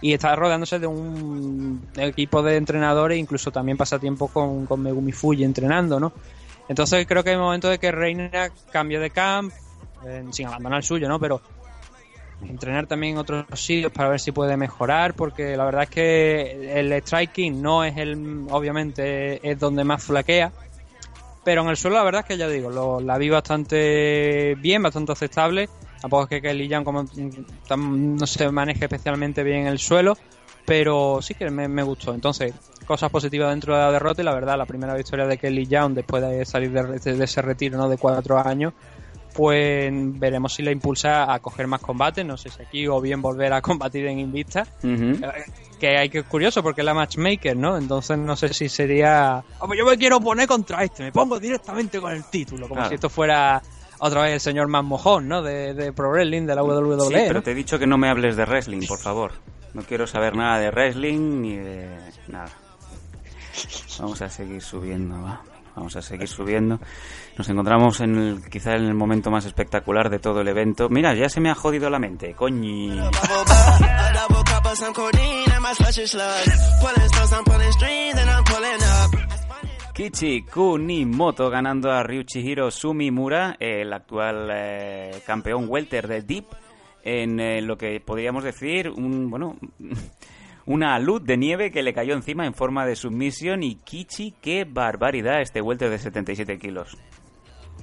[0.00, 5.12] Y está rodeándose de un equipo de entrenadores, incluso también pasa tiempo con, con Megumi
[5.12, 6.12] Fuji entrenando, ¿no?
[6.68, 8.30] Entonces creo que es el momento de que Reina
[8.70, 9.52] cambie de camp,
[10.06, 11.18] eh, sin abandonar el suyo, ¿no?
[11.18, 11.40] Pero
[12.42, 16.78] entrenar también en otros sitios para ver si puede mejorar, porque la verdad es que
[16.78, 20.52] el striking no es el, obviamente, es donde más flaquea,
[21.44, 24.82] pero en el suelo la verdad es que ya digo, lo, la vi bastante bien,
[24.82, 25.68] bastante aceptable.
[26.00, 27.04] Tampoco es que Kelly Young como,
[27.76, 30.16] no se maneje especialmente bien el suelo,
[30.64, 32.14] pero sí que me, gustó.
[32.14, 32.52] Entonces,
[32.86, 35.94] cosas positivas dentro de la derrota y la verdad, la primera victoria de Kelly Young
[35.94, 37.88] después de salir de, de ese retiro ¿no?
[37.88, 38.74] de cuatro años
[39.34, 43.22] pues veremos si le impulsa a coger más combates, no sé si aquí o bien
[43.22, 44.66] volver a combatir en Invista,
[45.78, 47.76] que hay que curioso porque es la matchmaker, ¿no?
[47.76, 52.00] Entonces no sé si sería, oh, yo me quiero poner contra este, me pongo directamente
[52.00, 53.62] con el título, como si esto fuera
[54.00, 55.42] otra vez el señor más mojón, ¿no?
[55.42, 57.08] De, Pro Wrestling, de la WWE.
[57.08, 59.32] Sí, pero te he dicho que no me hables de wrestling, por favor.
[59.74, 61.88] No quiero saber nada de wrestling ni de
[62.28, 62.50] nada.
[63.98, 65.42] Vamos a seguir subiendo, va.
[65.78, 66.80] Vamos a seguir subiendo.
[67.36, 70.88] Nos encontramos en el, quizá en el momento más espectacular de todo el evento.
[70.88, 72.98] Mira, ya se me ha jodido la mente, coñi.
[79.94, 86.46] Kichi Kunimoto ganando a Ryuchihiro Sumimura, el actual eh, campeón welter de Deep,
[87.04, 89.56] en eh, lo que podríamos decir un bueno
[90.68, 94.64] una luz de nieve que le cayó encima en forma de submisión y Kichi, qué
[94.64, 96.96] barbaridad este welter de 77 kilos.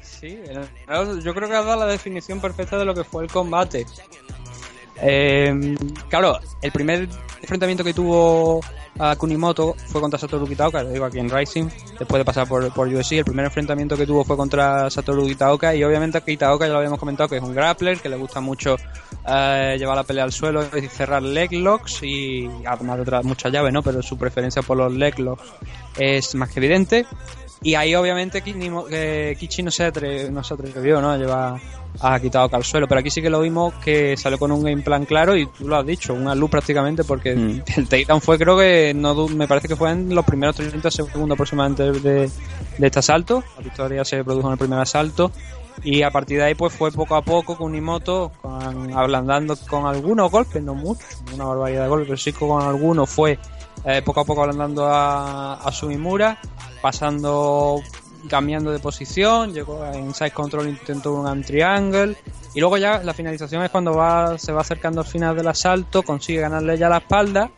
[0.01, 0.39] Sí,
[1.23, 3.87] yo creo que ha dado la definición perfecta de lo que fue el combate.
[5.01, 5.75] Eh,
[6.09, 7.09] claro, el primer
[7.41, 8.61] enfrentamiento que tuvo
[8.97, 11.67] a Kunimoto fue contra Satoru Kitaoka, lo digo aquí en Rising,
[11.99, 15.83] después de pasar por, por el primer enfrentamiento que tuvo fue contra Satoru Kitaoka y
[15.83, 18.77] obviamente Kitaoka ya lo habíamos comentado que es un grappler, que le gusta mucho
[19.27, 23.51] eh, llevar la pelea al suelo y cerrar leg locks y además de otras muchas
[23.51, 23.81] llaves, ¿no?
[23.81, 25.43] Pero su preferencia por los leg locks
[25.97, 27.05] es más que evidente.
[27.61, 31.11] Y ahí obviamente Kichi no se, no se atrevió ¿no?
[31.11, 31.61] a llevar
[31.99, 34.81] a Kitaoka al suelo, pero aquí sí que lo vimos que salió con un game
[34.81, 37.63] plan claro y tú lo has dicho, una luz prácticamente porque mm.
[37.77, 41.35] el takedown fue creo que no me parece que fue en los primeros 30 segundos
[41.35, 42.29] aproximadamente de,
[42.77, 45.31] de este asalto, la victoria se produjo en el primer asalto
[45.83, 49.85] y a partir de ahí pues fue poco a poco con Unimoto con, ablandando con
[49.85, 51.01] algunos golpes, no mucho,
[51.33, 53.37] una barbaridad de golpes, pero sí con algunos fue
[53.85, 56.39] eh, poco a poco ablandando a, Sumimura,
[56.81, 57.81] pasando
[58.27, 62.17] cambiando de posición, llegó en side control intentó un triangle
[62.55, 66.01] y luego ya la finalización es cuando va se va acercando al final del asalto,
[66.01, 67.51] consigue ganarle ya la espalda,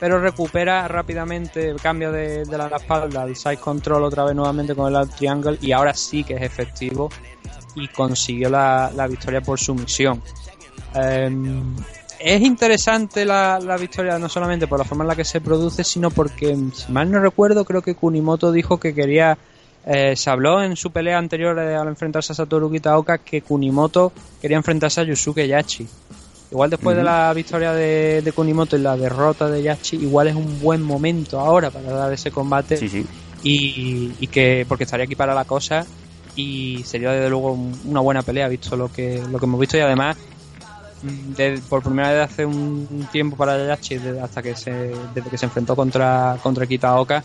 [0.00, 4.92] pero recupera rápidamente el cambio de, la, espalda al side control otra vez nuevamente con
[4.92, 7.08] el triangle y ahora sí que es efectivo
[7.76, 10.20] y consiguió la, victoria por sumisión.
[10.94, 11.76] Em,
[12.20, 15.84] es interesante la, la, victoria no solamente por la forma en la que se produce,
[15.84, 19.36] sino porque, si mal no recuerdo, creo que Kunimoto dijo que quería
[19.86, 24.12] Eh, se habló en su pelea anterior eh, al enfrentarse a Satoru Kitaoka que Kunimoto
[24.40, 25.86] quería enfrentarse a Yusuke Yachi.
[26.50, 30.34] Igual después de la victoria de, de, Kunimoto y la derrota de Yachi, igual es
[30.34, 32.76] un buen momento ahora para dar ese combate.
[32.76, 33.06] Sí, sí.
[33.42, 35.86] Y, y, que, porque estaría aquí para la cosa
[36.36, 37.56] y sería desde luego
[37.86, 40.16] una buena pelea visto lo que, lo que hemos visto y además
[41.02, 45.46] de, por primera vez hace un tiempo para Yachi hasta que se desde que se
[45.46, 47.22] enfrentó contra contra Kitaoka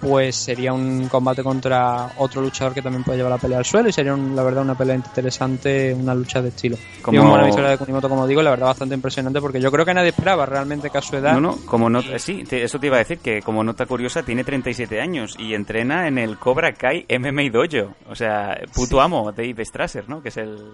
[0.00, 3.88] pues sería un combate contra otro luchador que también puede llevar la pelea al suelo
[3.88, 6.76] y sería la verdad una pelea interesante una lucha de estilo.
[7.00, 9.86] Como una buena victoria de Kunimoto como digo la verdad bastante impresionante porque yo creo
[9.86, 12.86] que nadie esperaba realmente que a su edad no no como no sí eso te
[12.86, 16.74] iba a decir que como nota curiosa tiene 37 años y entrena en el Cobra
[16.74, 17.94] Kai MMA Dojo.
[18.10, 20.72] O sea puto amo Dave Strasser no que es el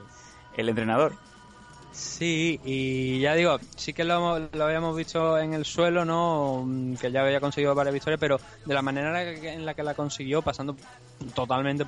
[0.57, 1.13] el entrenador
[1.93, 6.67] Sí, y ya digo, sí que lo, lo, habíamos visto en el suelo, ¿no?
[7.01, 10.41] Que ya había conseguido varias victorias, pero de la manera en la que la consiguió,
[10.41, 10.77] pasando
[11.35, 11.85] totalmente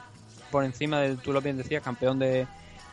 [0.51, 2.47] por encima de, tú lo bien decías, campeón de,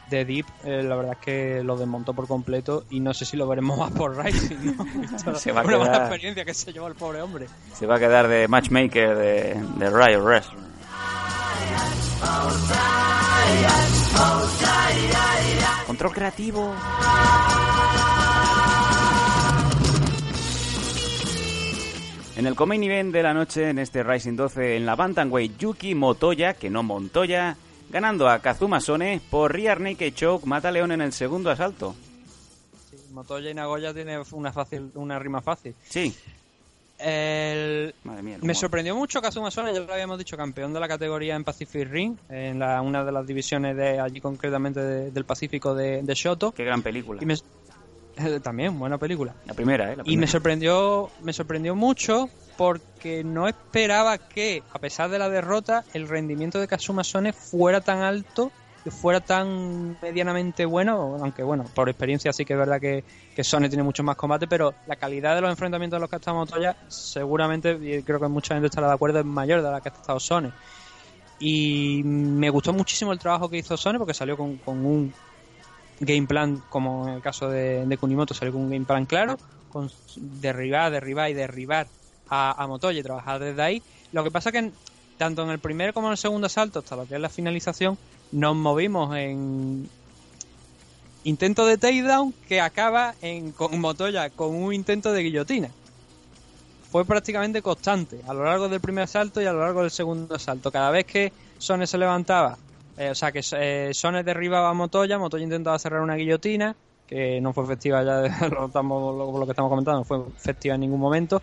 [0.10, 3.38] de Deep, eh, la verdad es que lo desmontó por completo y no sé si
[3.38, 5.36] lo veremos más por Rising, ¿no?
[5.36, 7.48] se va a Una quedar, buena experiencia que se llevó el pobre hombre.
[7.74, 10.70] Se va a quedar de matchmaker de, de Riot Wrestling.
[15.88, 16.74] Control creativo.
[22.40, 25.94] En el main event de la noche, en este Rising 12, en la Bantamweight, Yuki
[25.94, 27.58] Motoya, que no Montoya,
[27.90, 31.96] ganando a Kazuma Sone por Rear Naked Choke, mata a León en el segundo asalto.
[32.90, 35.76] Sí, Motoya y Nagoya tiene una fácil, una rima fácil.
[35.90, 36.16] Sí.
[37.00, 37.96] El...
[38.04, 41.44] Mía, Me sorprendió mucho Kazuma Sone, ya lo habíamos dicho, campeón de la categoría en
[41.44, 46.02] Pacific Ring, en la, una de las divisiones de allí concretamente de- del Pacífico de,
[46.04, 46.52] de Shoto.
[46.52, 47.22] Qué gran película.
[47.24, 47.36] Y me-
[48.18, 49.34] eh, también, buena película.
[49.46, 49.96] La primera, ¿eh?
[49.96, 50.28] La Y me primera.
[50.32, 56.60] sorprendió, me sorprendió mucho porque no esperaba que, a pesar de la derrota, el rendimiento
[56.60, 58.52] de Kazuma Sone fuera tan alto,
[58.84, 63.04] que fuera tan medianamente bueno, aunque bueno, por experiencia sí que es verdad que,
[63.44, 66.20] Sone tiene mucho más combate, pero la calidad de los enfrentamientos de los que ha
[66.20, 69.80] estado Montoya, seguramente, y creo que mucha gente estará de acuerdo, es mayor de la
[69.82, 70.52] que ha estado Sone.
[71.40, 75.14] Y me gustó muchísimo el trabajo que hizo Sone porque salió con, con un
[76.02, 79.38] game plan, como en el caso de, de Kunimoto, salió con un game plan claro,
[79.70, 81.88] con derribar, derribar y derribar
[82.28, 83.84] a, a Motoya y trabajar desde ahí.
[84.12, 84.74] Lo que pasa que en-
[85.18, 87.98] tanto en el primer como en el segundo asalto, hasta lo que es la finalización,
[88.32, 89.90] nos movimos en
[91.24, 95.70] intento de takedown que acaba en, con Motoya con un intento de guillotina.
[96.92, 100.36] Fue prácticamente constante a lo largo del primer asalto y a lo largo del segundo
[100.36, 100.72] asalto.
[100.72, 102.58] Cada vez que Sone se levantaba,
[102.98, 106.76] eh, o sea, que eh, Sone derribaba a Motoya, Motoya intentaba cerrar una guillotina,
[107.06, 110.76] que no fue efectiva ya, lo, estamos, lo, lo que estamos comentando, no fue efectiva
[110.76, 111.42] en ningún momento.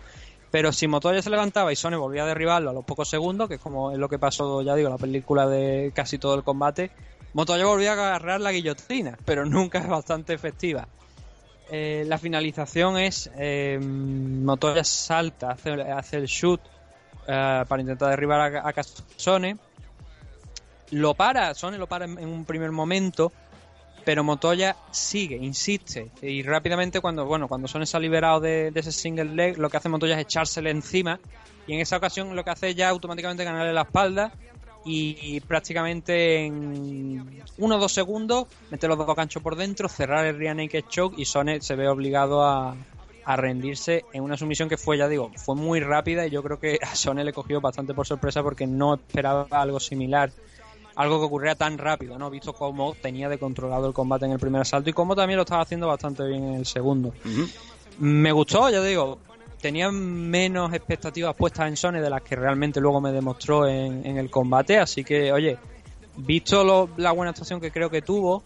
[0.51, 3.55] Pero si Motoya se levantaba y Sone volvía a derribarlo a los pocos segundos, que
[3.55, 6.43] es como es lo que pasó, ya digo, en la película de casi todo el
[6.43, 6.91] combate,
[7.33, 10.87] Motoya volvía a agarrar la guillotina, pero nunca es bastante efectiva.
[11.69, 16.61] Eh, la finalización es eh, Motoya salta, hace, el shoot
[17.27, 18.83] eh, para intentar derribar a, a
[19.17, 19.57] Sone.
[20.91, 23.33] Lo para, Sone lo para en un primer momento,
[24.07, 28.93] pero Motoya sigue, insiste y rápidamente cuando bueno cuando Sone se ha liberado de, ese
[28.93, 31.19] single leg lo que hace Montoya es echársele encima
[31.67, 34.31] y en esa ocasión lo que hace ya automáticamente ganarle la espalda
[34.85, 40.25] y, y prácticamente en uno o dos segundos meter los dos ganchos por dentro cerrar
[40.25, 42.77] el rear naked choke y Sone se ve obligado a,
[43.35, 46.79] rendirse en una sumisión que fue ya digo fue muy rápida y yo creo que
[46.81, 50.31] a Sone le cogió bastante por sorpresa porque no esperaba algo similar
[50.97, 52.29] algo que ocurriera tan rápido, ¿no?
[52.29, 55.43] Visto cómo tenía de controlado el combate en el primer asalto y cómo también lo
[55.43, 57.13] estaba haciendo bastante bien en el segundo.
[57.99, 59.19] Me gustó, ya te digo,
[59.61, 64.17] tenía menos expectativas puestas en Sony de las que realmente luego me demostró en, en
[64.17, 65.57] el combate, así que, oye,
[66.17, 68.43] visto lo- la buena actuación que creo que tuvo,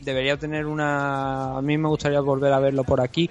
[0.00, 1.56] debería tener una...
[1.58, 3.30] A mí me gustaría volver a verlo por aquí.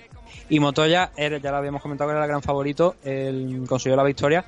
[0.50, 4.46] Y Motoya, ya lo habíamos comentado que era el gran favorito, él consiguió la victoria,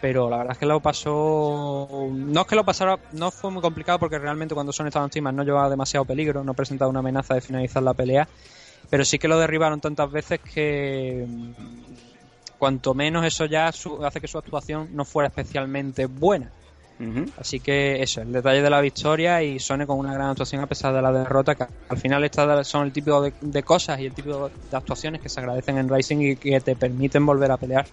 [0.00, 3.62] pero la verdad es que lo pasó no es que lo pasara no fue muy
[3.62, 7.34] complicado porque realmente cuando son estaban encima no llevaba demasiado peligro no presentaba una amenaza
[7.34, 8.28] de finalizar la pelea
[8.90, 11.52] pero sí que lo derribaron tantas veces que mm,
[12.58, 16.52] cuanto menos eso ya su- hace que su actuación no fuera especialmente buena.
[17.36, 20.66] Así que eso el detalle de la victoria y Sone con una gran actuación a
[20.66, 24.06] pesar de la derrota que al final estas son el tipo de, de cosas y
[24.06, 27.58] el tipo de actuaciones que se agradecen en Racing y que te permiten volver a
[27.58, 27.86] pelear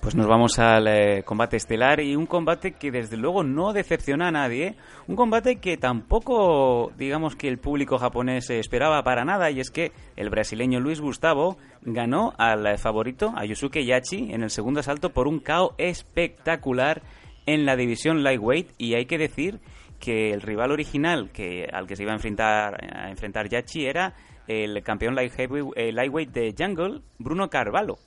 [0.00, 4.28] Pues nos vamos al eh, combate estelar y un combate que desde luego no decepciona
[4.28, 4.76] a nadie.
[5.08, 9.70] Un combate que tampoco, digamos que el público japonés eh, esperaba para nada y es
[9.70, 14.80] que el brasileño Luis Gustavo ganó al eh, favorito, a Yusuke Yachi, en el segundo
[14.80, 17.02] asalto por un KO espectacular
[17.46, 19.58] en la división lightweight y hay que decir
[19.98, 24.14] que el rival original que al que se iba a enfrentar a enfrentar Yachi era
[24.48, 27.98] el campeón light eh, lightweight de Jungle, Bruno Carvalho.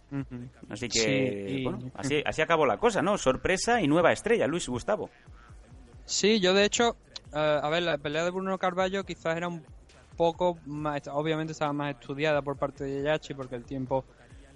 [0.70, 3.18] Así que, bueno, así, así acabó la cosa, ¿no?
[3.18, 5.12] Sorpresa y nueva estrella, Luis Gustavo.
[6.06, 6.98] Sí, yo de hecho,
[7.34, 9.64] eh, a ver, la pelea de Bruno Carvalho quizás era un
[10.18, 14.04] poco más, obviamente estaba más estudiada por parte de Yachi porque el tiempo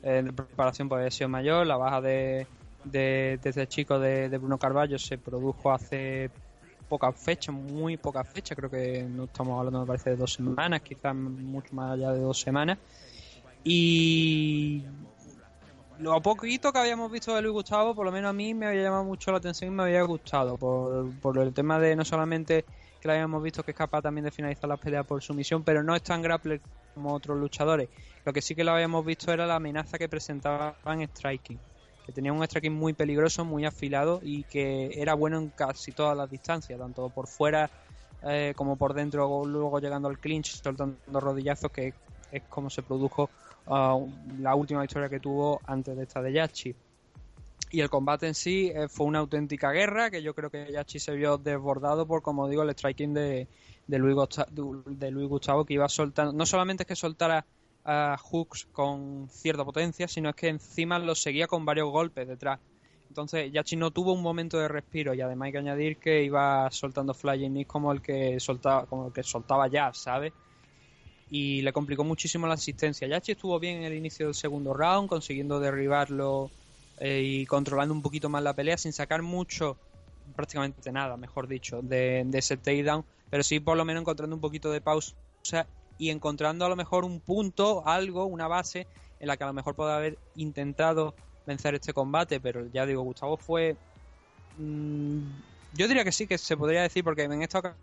[0.01, 2.47] eh, de preparación podía haber sido mayor, la baja de,
[2.83, 6.31] de, este chico de, de Bruno Carvalho se produjo hace
[6.87, 10.81] pocas fechas, muy pocas fechas, creo que no estamos hablando, me parece, de dos semanas,
[10.81, 12.77] quizás mucho más allá de dos semanas.
[13.63, 14.83] Y
[15.99, 18.83] lo poquito que habíamos visto de Luis Gustavo, por lo menos a mí me había
[18.83, 22.65] llamado mucho la atención y me había gustado, por, por el tema de no solamente
[23.01, 25.83] que lo habíamos visto que es capaz también de finalizar las peleas por sumisión, pero
[25.83, 26.61] no es tan grappler
[26.93, 27.89] como otros luchadores.
[28.23, 31.59] Lo que sí que lo habíamos visto era la amenaza que presentaba en striking
[32.05, 36.15] que tenía un striking muy peligroso, muy afilado y que era bueno en casi todas
[36.15, 37.69] las distancias, tanto por fuera
[38.23, 41.93] eh, como por dentro, luego llegando al clinch, soltando rodillazos, que
[42.31, 43.29] es como se produjo
[43.67, 44.07] uh,
[44.39, 46.75] la última victoria que tuvo antes de esta de Yachi.
[47.71, 50.99] Y el combate en sí eh, fue una auténtica guerra, que yo creo que Yachi
[50.99, 53.47] se vio desbordado por, como digo, el striking de,
[53.87, 57.45] Luis, Gustavo, de Luis Gustavo, que iba soltando, no solamente es que soltara
[57.85, 62.59] a hooks con cierta potencia, sino es que encima lo seguía con varios golpes detrás.
[63.07, 66.69] Entonces Yachi no tuvo un momento de respiro y además hay que añadir que iba
[66.71, 70.33] soltando flying knees como el que soltaba, como el que soltaba ya, ¿sabes?
[71.29, 73.07] Y le complicó muchísimo la asistencia.
[73.07, 76.49] Yachi estuvo bien en el inicio del segundo round, consiguiendo derribarlo
[76.97, 79.77] eh, y controlando un poquito más la pelea sin sacar mucho,
[80.35, 84.41] prácticamente nada, mejor dicho, de, de ese takedown, pero sí por lo menos encontrando un
[84.41, 85.13] poquito de pausa
[85.97, 88.87] y encontrando a lo mejor un punto, algo, una base
[89.19, 91.13] en la que a lo mejor puede haber intentado
[91.45, 93.75] vencer este combate, pero ya digo, Gustavo fue...
[94.57, 95.19] Mm,
[95.73, 97.75] yo diría que sí, que se podría decir, porque en esta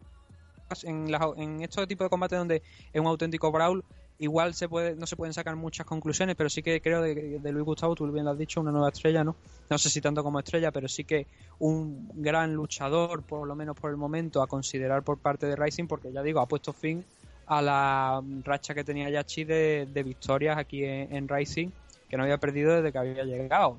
[0.84, 3.84] en, en estos tipos de combate donde es un auténtico brawl,
[4.18, 7.52] igual se puede, no se pueden sacar muchas conclusiones, pero sí que creo de, de
[7.52, 9.36] Luis Gustavo, tú bien lo has dicho, una nueva estrella, ¿no?
[9.68, 11.26] No sé si tanto como estrella, pero sí que
[11.58, 15.86] un gran luchador, por lo menos por el momento, a considerar por parte de Rising,
[15.86, 17.04] porque ya digo, ha puesto fin
[17.46, 21.68] a la racha que tenía Yachi de, de victorias aquí en, Rising,
[22.08, 23.76] que no había perdido desde que había llegado.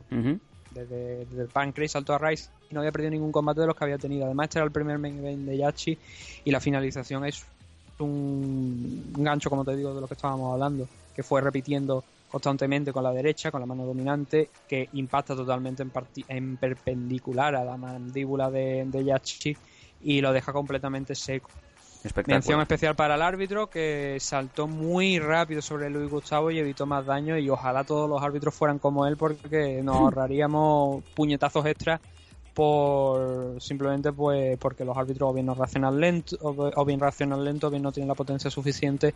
[0.72, 3.84] desde, el Pancrase saltó a Rising y no había perdido ningún combate de los que
[3.84, 4.26] había tenido.
[4.26, 5.98] Además, este era el primer main event de Yachi
[6.46, 7.46] y la finalización es
[8.00, 13.04] un gancho, como te digo, de lo que estábamos hablando, que fue repitiendo constantemente con
[13.04, 15.92] la derecha, con la mano dominante, que impacta totalmente en,
[16.28, 19.56] en perpendicular a la mandíbula de, de Yachi
[20.02, 21.50] y lo deja completamente seco.
[22.28, 27.06] Mención especial para el árbitro que saltó muy rápido sobre Luis Gustavo y evitó más
[27.06, 32.02] daño y ojalá todos los árbitros fueran como él porque nos ahorraríamos puñetazos extras
[32.54, 37.68] por simplemente pues porque los árbitros o bien no reaccionan lento o bien reaccionan lento
[37.68, 39.14] o bien no tienen la potencia suficiente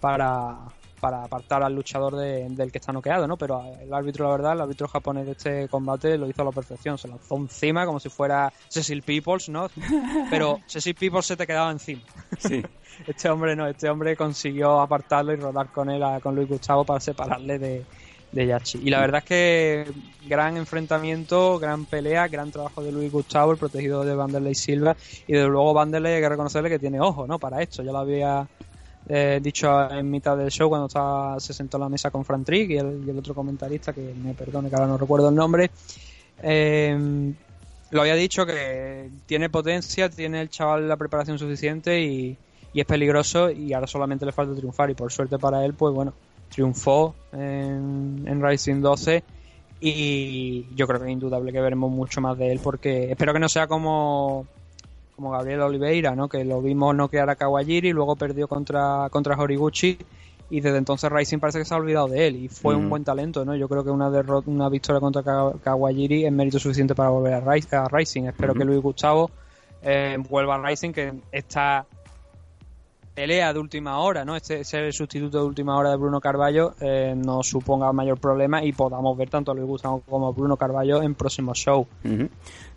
[0.00, 0.56] para,
[1.00, 3.36] para apartar al luchador del que está noqueado, ¿no?
[3.36, 6.52] Pero el árbitro, la verdad, el árbitro japonés de este combate lo hizo a la
[6.52, 9.68] perfección, se lanzó encima como si fuera Cecil Peoples, ¿no?
[10.30, 12.02] Pero Cecil Peoples se te quedaba encima.
[12.38, 12.62] Sí.
[13.06, 17.00] este hombre no, este hombre consiguió apartarlo y rodar con él, con Luis Gustavo para
[17.00, 17.84] separarle de,
[18.32, 18.80] de Yachi.
[18.82, 19.92] Y la verdad es que
[20.26, 24.96] gran enfrentamiento, gran pelea, gran trabajo de Luis Gustavo, el protegido de Vanderlei Silva.
[25.26, 27.38] Y desde luego Vanderlei hay que reconocerle que tiene ojo, ¿no?
[27.38, 27.82] Para esto.
[27.82, 28.46] Ya lo había
[29.08, 32.44] eh, dicho en mitad del show cuando estaba, se sentó a la mesa con Fran
[32.44, 35.70] Trick y el, otro comentarista, que me perdone que ahora no recuerdo el nombre,
[36.42, 37.32] eh,
[37.90, 42.36] lo había dicho que tiene potencia, tiene el chaval la preparación suficiente y,
[42.74, 44.90] es peligroso y ahora solamente le falta triunfar.
[44.90, 46.12] Y por suerte para él, pues bueno,
[46.50, 49.24] triunfó en, en Rising 12
[49.80, 53.38] y yo creo que es indudable que veremos mucho más de él porque espero que
[53.38, 54.46] no sea como
[55.16, 56.28] como Gabriel Oliveira, ¿no?
[56.28, 59.98] que lo vimos noquear a Kawajiri, luego perdió contra, contra Horiguchi
[60.48, 63.02] y desde entonces Rising parece que se ha olvidado de él y fue un buen
[63.02, 63.56] talento, ¿no?
[63.56, 64.08] Yo creo que una
[64.46, 68.24] una victoria contra Kawajiri es mérito suficiente para volver a, Rising.
[68.24, 69.30] Espero que Luis Gustavo
[69.82, 71.84] eh, vuelva a Rising, que está
[73.16, 74.36] pelea de última hora, ¿no?
[74.36, 78.62] Este ser el sustituto de última hora de Bruno Carballo eh, no suponga mayor problema
[78.62, 81.86] y podamos ver tanto a Luis Gustavo como a Bruno Carballo en próximos shows.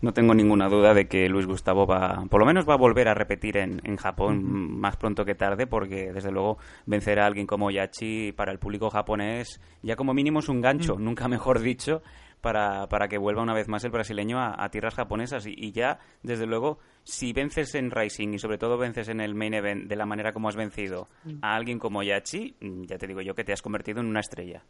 [0.02, 3.10] No tengo ninguna duda de que Luis Gustavo va, por lo menos va a volver
[3.10, 7.46] a repetir en, en Japón más pronto que tarde, porque desde luego vencer a alguien
[7.46, 12.02] como Yachi para el público japonés ya como mínimo es un gancho, nunca mejor dicho,
[12.42, 15.46] para, para que vuelva una vez más el brasileño a, tierras japonesas.
[15.46, 19.54] Y, ya, desde luego, si vences en Rising y sobre todo vences en el main
[19.54, 21.08] event de la manera como has vencido
[21.42, 24.22] a alguien como Yachi, mm, ya te digo yo que te has convertido en una
[24.22, 24.64] estrella.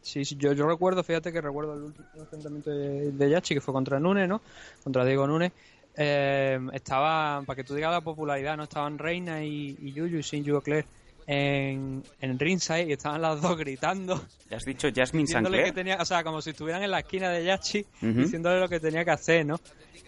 [0.00, 3.60] Sí, sí yo, yo recuerdo, fíjate que recuerdo el último enfrentamiento de, de Yachi, que
[3.60, 4.40] fue contra Nunes, ¿no?
[4.82, 5.52] Contra Diego Nunes.
[5.96, 8.62] Eh, estaba, para que tú digas la popularidad, ¿no?
[8.62, 10.86] Estaban Reina y, y Yuyu y Shinju Claire
[11.30, 14.18] en, en ringside y estaban las dos gritando.
[14.50, 15.66] ¿Ya has dicho Jasmine Sinclair?
[15.66, 18.80] que tenía, o sea, como si estuvieran en la esquina de Yachi, diciéndole lo que
[18.80, 19.60] tenía que hacer, ¿no?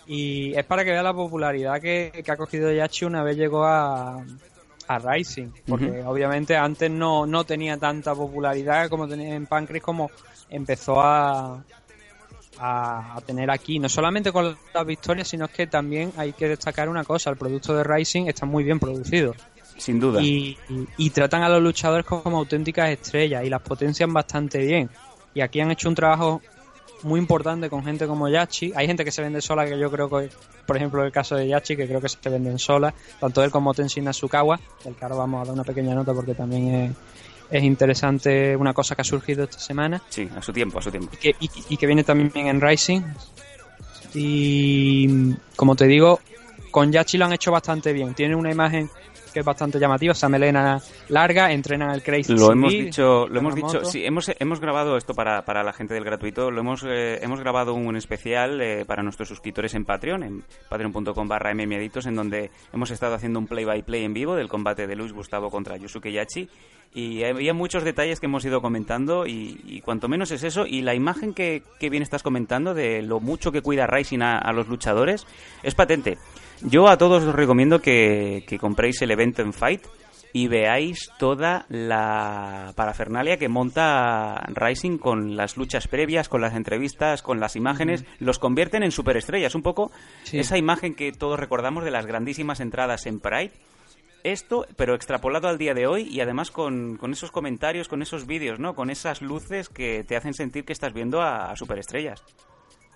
[0.06, 3.64] Y es para que vea la popularidad que, que ha cogido Yachi una vez llegó
[3.64, 4.24] a,
[4.88, 10.10] a Rising, porque obviamente antes no, no tenía tanta popularidad como tenía en Pancrase como
[10.48, 11.62] empezó a,
[12.58, 16.88] a, a tener aquí, no solamente con las victorias, sino que también hay que destacar
[16.88, 19.34] una cosa, el producto de Rising está muy bien producido.
[19.80, 20.20] Sin duda.
[20.22, 24.90] Y, y- y tratan a los luchadores como auténticas estrellas y las potencian bastante bien.
[25.34, 26.42] Y aquí han hecho un trabajo
[27.02, 28.72] muy importante con gente como Yachi.
[28.76, 30.28] Hay gente que se vende sola, que yo creo que,
[30.66, 33.72] por ejemplo, el caso de Yachi, que creo que se venden sola, tanto él como
[33.72, 36.92] Tenshin Nasukawa, del que ahora vamos a dar una pequeña nota porque también es,
[37.50, 40.90] es interesante una cosa que ha surgido esta semana Sí, a su tiempo, a su
[40.90, 41.08] tiempo.
[41.14, 43.00] y que, y, y que viene también en Rising.
[44.14, 46.20] Y como te digo,
[46.70, 48.14] con Yachi lo han hecho bastante bien.
[48.14, 48.90] Tiene una imagen
[49.30, 53.54] que es bastante llamativa, esa melena larga, entrenan el Crazy Lo hemos dicho, lo hemos
[53.54, 57.18] dicho, sí, hemos, hemos grabado esto para, para la gente del gratuito, lo hemos, eh,
[57.22, 62.16] hemos grabado un especial eh, para nuestros suscriptores en Patreon, en patreon.com barra mmiaditos, en
[62.16, 66.12] donde hemos estado haciendo un play-by-play en vivo del combate de Luis Gustavo contra Yusuke
[66.12, 66.48] Yachi,
[66.92, 70.82] y había muchos detalles que hemos ido comentando, y, y cuanto menos es eso, y
[70.82, 74.52] la imagen que, que bien estás comentando de lo mucho que cuida Rising a, a
[74.52, 75.26] los luchadores,
[75.62, 76.18] es patente.
[76.62, 79.82] Yo a todos os recomiendo que, que compréis el evento en Fight,
[80.32, 87.22] y veáis toda la parafernalia que monta Rising con las luchas previas, con las entrevistas,
[87.22, 89.54] con las imágenes, los convierten en superestrellas.
[89.56, 89.90] Un poco
[90.22, 90.38] Sí.
[90.38, 93.52] esa imagen que todos recordamos de las grandísimas entradas en Pride.
[94.22, 98.26] Esto, pero extrapolado al día de hoy y además con, con esos comentarios, con esos
[98.26, 98.74] vídeos, ¿no?
[98.74, 102.22] Con esas luces que te hacen sentir que estás viendo a, a superestrellas.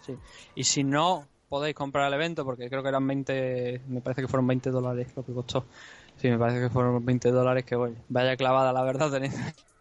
[0.02, 0.14] Sí.
[0.54, 4.26] Y si no podéis comprar el evento, porque creo que eran 20, me parece que
[4.26, 5.64] fueron 20 dólares lo que costó.
[6.16, 9.22] Sí, me parece que fueron 20 dólares, que voy, vaya clavada, la verdad.
[9.22, 9.30] He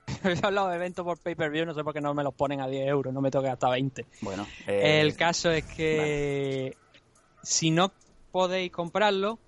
[0.43, 2.87] hablado de eventos por pay-per-view, no sé por qué no me los ponen a 10
[2.87, 4.05] euros, no me toque hasta 20.
[4.21, 6.77] Bueno, eh, El caso es que
[7.41, 7.91] si no
[8.31, 9.39] podéis comprarlo,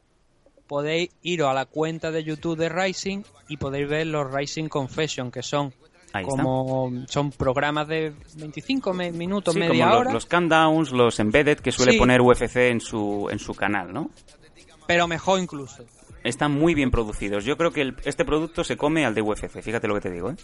[0.66, 5.30] podéis iros a la cuenta de YouTube de Rising y podéis ver los Rising Confession,
[5.30, 5.76] que son
[6.18, 6.42] ahí está.
[6.44, 11.20] como son programas de 25 me- minutos, Sí, media como hora, los, los countdowns, los
[11.20, 11.98] embedded que suele Sí.
[12.00, 14.10] poner UFC en su, en su canal, ¿no?
[14.88, 15.84] pero mejor incluso.
[16.24, 17.44] Están muy bien producidos.
[17.46, 19.62] Yo creo que el- este producto se come al de UFC.
[19.62, 20.36] Fíjate lo que te digo, ¿eh?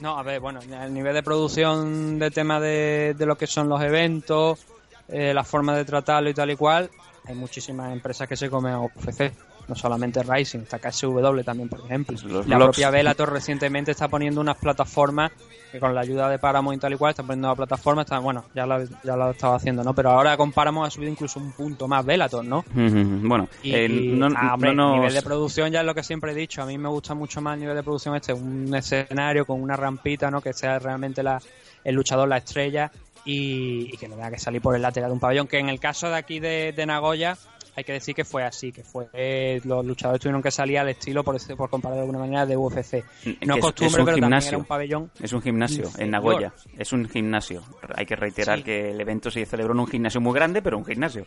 [0.00, 3.68] No, a ver, bueno, el nivel de producción de tema de, de lo que son
[3.68, 4.66] los eventos,
[5.08, 6.90] eh, la forma de tratarlo y tal y cual,
[7.24, 9.32] hay muchísimas empresas que se comen a UFC.
[9.68, 12.16] No solamente Rising, está KSW también, por ejemplo.
[12.24, 12.76] Los la blogs.
[12.76, 15.32] propia Bellator recientemente está poniendo unas plataformas
[15.72, 18.20] que con la ayuda de Paramount y tal y cual está poniendo una plataforma, está,
[18.20, 19.92] bueno, ya lo, ya lo estaba haciendo, ¿no?
[19.92, 22.64] Pero ahora con Paramount ha subido incluso un punto más Bellator, ¿no?
[22.72, 26.04] Bueno, Y, eh, no, ah, hombre, no nos- nivel de producción ya es lo que
[26.04, 26.62] siempre he dicho.
[26.62, 29.74] A mí me gusta mucho más el nivel de producción este, un escenario con una
[29.76, 30.40] rampita, ¿no?
[30.40, 31.40] Que sea realmente la,
[31.82, 32.92] el luchador la estrella
[33.24, 35.48] y, y que no tenga que salir por el lateral de un pabellón.
[35.48, 37.36] Que en el caso de aquí de, de Nagoya
[37.76, 40.88] hay que decir que fue así, que fue eh, los luchadores tuvieron que salir al
[40.88, 43.04] estilo, por, por comparar de alguna manera, de UFC.
[43.22, 44.48] que No es- costumbre, es un pero también gimnasio.
[44.48, 45.10] era un pabellón.
[45.20, 46.10] Es un gimnasio en.
[46.10, 46.52] Nagoya.
[46.78, 47.62] Es un gimnasio.
[47.94, 48.64] Hay que reiterar Sí.
[48.64, 51.26] que el evento se celebró en un gimnasio muy grande, pero un gimnasio.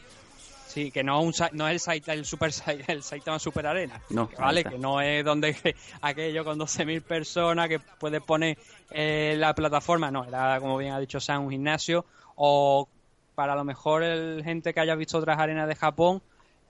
[0.67, 2.51] Sí, que no, un, no es el, el, super,
[2.87, 4.01] el Saitama Super Arena.
[4.11, 5.55] No, que vale, que no es donde
[6.01, 8.57] aquello con 12.000 personas que puedes poner
[8.91, 10.11] eh, la plataforma.
[10.11, 12.05] No, era, como bien ha dicho Sam, un gimnasio.
[12.35, 12.87] O
[13.35, 16.21] para lo mejor el gente que haya visto otras arenas de Japón,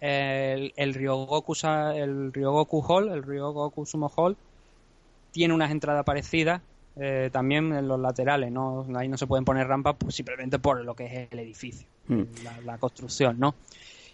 [0.02, 1.54] el, el Ryogoku,
[1.96, 4.38] el Ryogoku Hall, el Ryogoku Sumo Hall,
[5.32, 6.62] tiene unas entradas parecidas.
[7.02, 8.86] eh, también en los laterales, ¿no?
[8.98, 12.24] Ahí no se pueden poner rampas pues, simplemente por lo que es el edificio, Mm.
[12.44, 13.56] la, la construcción, ¿no?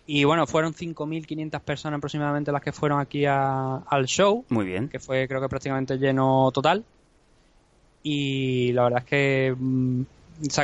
[0.05, 4.87] Y bueno, fueron 5.500 personas aproximadamente las que fueron aquí a- al show, Muy bien.
[4.89, 6.83] que fue creo que prácticamente lleno total.
[8.03, 10.01] Y la verdad es que mm,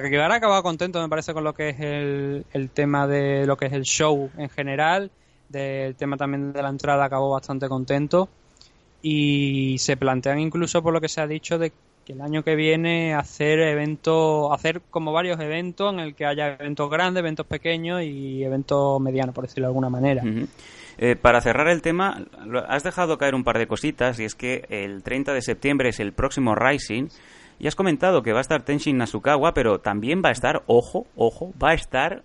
[0.02, 3.66] quedará acabado contento, me parece, con lo que es el, el tema de lo que
[3.66, 5.12] es el show en general.
[5.50, 8.30] Del tema también de la entrada acabó bastante contento.
[9.02, 11.72] Y se plantean incluso, por lo que se ha dicho, de
[12.06, 16.54] que el año que viene hacer eventos, hacer como varios eventos en el que haya
[16.54, 20.24] eventos grandes, eventos pequeños y eventos medianos, por decirlo de alguna manera.
[20.98, 22.26] Eh, para cerrar el tema,
[22.68, 26.00] has dejado caer un par de cositas y es que el 30 de septiembre es
[26.00, 27.08] el próximo Rising
[27.62, 31.06] y has comentado que va a estar Tenshin Nasukawa, pero también va a estar, ojo,
[31.16, 32.24] ojo, va a estar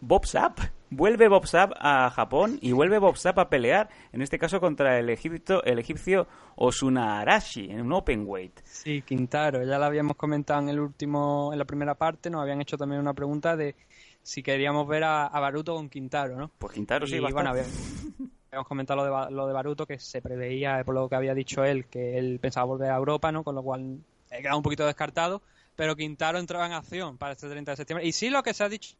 [0.00, 0.58] Bob Sapp.
[0.88, 4.98] vuelve Bob Sapp a Japón y vuelve Bob Sapp a pelear, en este caso contra
[4.98, 6.26] el, egipto, el egipcio
[6.56, 8.58] Osuna Arashi, en un open weight.
[8.64, 12.62] Sí, Quintaro, ya lo habíamos comentado en el último, en la primera parte, nos habían
[12.62, 13.76] hecho también una pregunta de
[14.22, 16.50] si queríamos ver a, Baruto con Quintaro, ¿no?
[16.58, 20.82] Pues Quintaro sí, y, bueno, habíamos, comentado lo de, lo de Baruto, que se preveía,
[20.86, 23.44] por lo que había dicho él, que él pensaba volver a Europa, ¿no?
[23.44, 24.00] Con lo cual
[24.30, 25.42] he quedado un poquito descartado,
[25.76, 28.06] pero Quintaro entraba en acción para este 30 de septiembre.
[28.06, 28.94] Y sí, lo que se ha dicho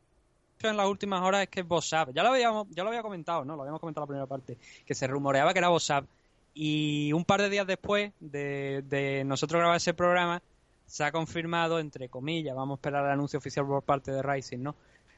[0.62, 2.12] en las últimas horas es que es Bossab.
[2.12, 3.56] Ya lo habíamos, ya lo había comentado, ¿no?
[3.56, 6.04] Lo habíamos comentado en la primera parte, que se rumoreaba que era Bossab.
[6.52, 10.42] Y un par de días después de, nosotros grabar ese programa,
[10.86, 14.58] se ha confirmado, entre comillas, vamos a esperar el anuncio oficial por parte de Rising,
[14.58, 14.74] ¿no?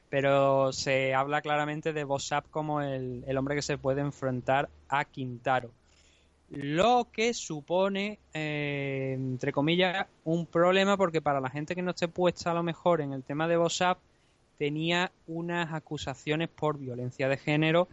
[0.09, 5.05] Pero se habla claramente de Bossab como el, el hombre que se puede enfrentar a
[5.05, 5.71] Quintaro.
[6.49, 12.07] Lo que supone, eh, entre comillas, un problema porque para la gente que no esté
[12.07, 13.97] puesta a lo mejor en el tema de Bossab,
[14.57, 17.87] tenía unas acusaciones por violencia de género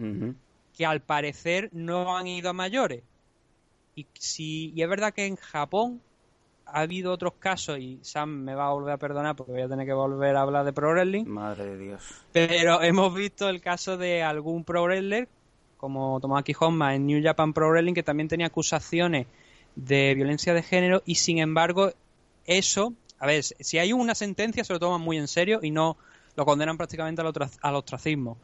[0.77, 3.03] que al parecer no han ido a mayores.
[3.95, 6.01] Y, si, y es verdad que en Japón
[6.67, 9.69] ha habido otros casos, y Sam me va a volver a perdonar porque voy a
[9.69, 11.25] tener que volver a hablar de Pro Wrestling.
[11.25, 12.25] Madre de Dios.
[12.33, 15.29] Pero hemos visto el caso de algún Pro Wrestler,
[15.81, 19.27] como Tomoaki Honma en New Japan Pro Wrestling, que también tenía acusaciones
[19.77, 21.93] de violencia de género, y sin embargo,
[22.45, 25.97] eso, a ver, si hay una sentencia se lo toman muy en serio y no
[26.37, 28.37] lo condenan prácticamente al, ostracismo.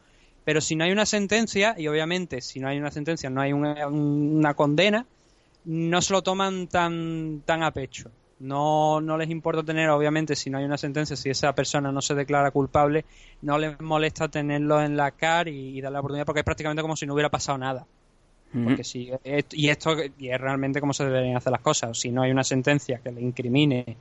[0.45, 3.53] Pero si no hay una sentencia, y obviamente si no hay una sentencia no hay
[3.53, 5.05] una, condena,
[5.63, 8.09] no se lo toman tan, tan a pecho.
[8.39, 12.01] No, no les importa tener, obviamente, si no hay una sentencia, si esa persona no
[12.01, 13.03] se declara culpable,
[13.41, 16.95] no les molesta tenerlo en la CAR y, darle la oportunidad porque es prácticamente como
[16.95, 17.85] si no hubiera pasado nada.
[18.63, 19.11] Porque si,
[19.51, 21.99] y esto y es realmente como se deberían hacer las cosas.
[21.99, 23.97] Si no hay una sentencia que le incrimine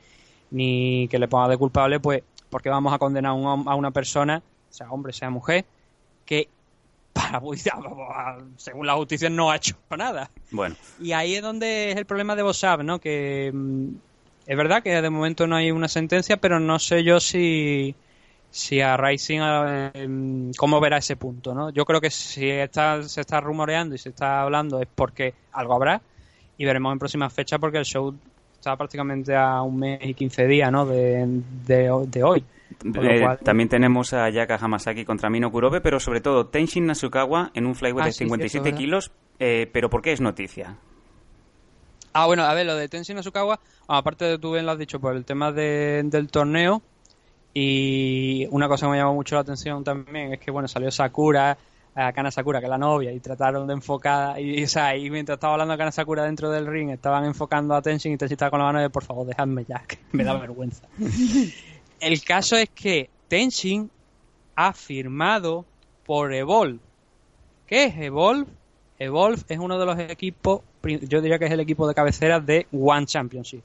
[0.53, 4.91] ni que le ponga de culpable, pues porque vamos a condenar a una persona, sea
[4.91, 5.64] hombre, sea mujer,
[6.24, 6.49] que
[7.12, 7.41] para
[8.57, 10.30] según la justicia no ha hecho nada.
[10.51, 10.76] Bueno.
[11.01, 13.01] Y ahí es donde es el problema de Bossab, ¿no?
[13.01, 13.89] Que mm,
[14.47, 17.94] es verdad que de momento no hay una sentencia, pero no sé yo si
[18.49, 19.40] si a Rising
[19.94, 21.70] em, cómo verá ese punto, ¿no?
[21.70, 25.74] Yo creo que si está, se está rumoreando y se está hablando es porque algo
[25.74, 26.01] habrá
[26.57, 28.14] y veremos en próximas fechas porque el show
[28.55, 30.86] está prácticamente a un mes y 15 días ¿no?
[30.86, 32.44] de, de, hoy.
[32.94, 37.66] Eh, también tenemos a Yaka Hamasaki contra Mino Kurobe, pero sobre todo Tenshin Nasukawa en
[37.66, 39.12] un flyweight ah, de 57 kilos.
[39.38, 40.78] Eh, ¿Pero por qué es noticia?
[42.19, 44.99] Ah, bueno, a ver, lo de Tenshin Nasukawa, aparte de tú bien lo has dicho,
[44.99, 46.81] por el tema del torneo.
[47.53, 51.59] Y una cosa que me llamó mucho la atención también es que, bueno, salió Sakura,
[51.95, 55.11] a Kana Sakura, que es la novia, y trataron de enfocar, y, o sea, y
[55.11, 58.37] mientras estaba hablando a Kana Sakura dentro del ring, estaban enfocando a Tenshin y Tenshin
[58.37, 60.89] estaba con la mano de, por favor, dejadme ya, que me da vergüenza.
[62.01, 63.91] El caso es que Tenshin
[64.55, 65.67] ha firmado
[66.07, 66.81] por Evolve.
[67.67, 68.47] ¿Qué es Evolve?
[68.99, 72.66] Evolve es uno de los equipos, yo diría que es el equipo de cabecera de
[72.72, 73.62] One Championship.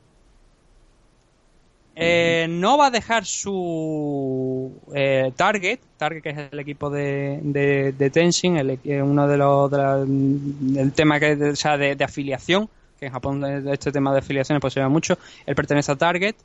[1.94, 7.92] Eh, no va a dejar su eh, Target, Target que es el equipo de, de,
[7.92, 13.08] de Tenshin, el, eh, uno de los el tema que o sea, de, afiliación, que
[13.08, 16.36] en Japón este tema de afiliaciones pues se llama mucho, él pertenece a Target,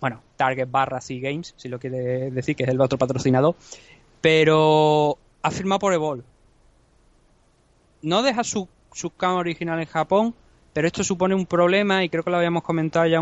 [0.00, 3.54] bueno, Target barra Sea Games, si lo quiere decir, que es el otro patrocinador,
[4.22, 6.24] pero ha firmado por Evolve.
[8.00, 10.34] No deja su, su cama original en Japón,
[10.72, 13.20] pero esto supone un problema y creo que lo habíamos comentado ya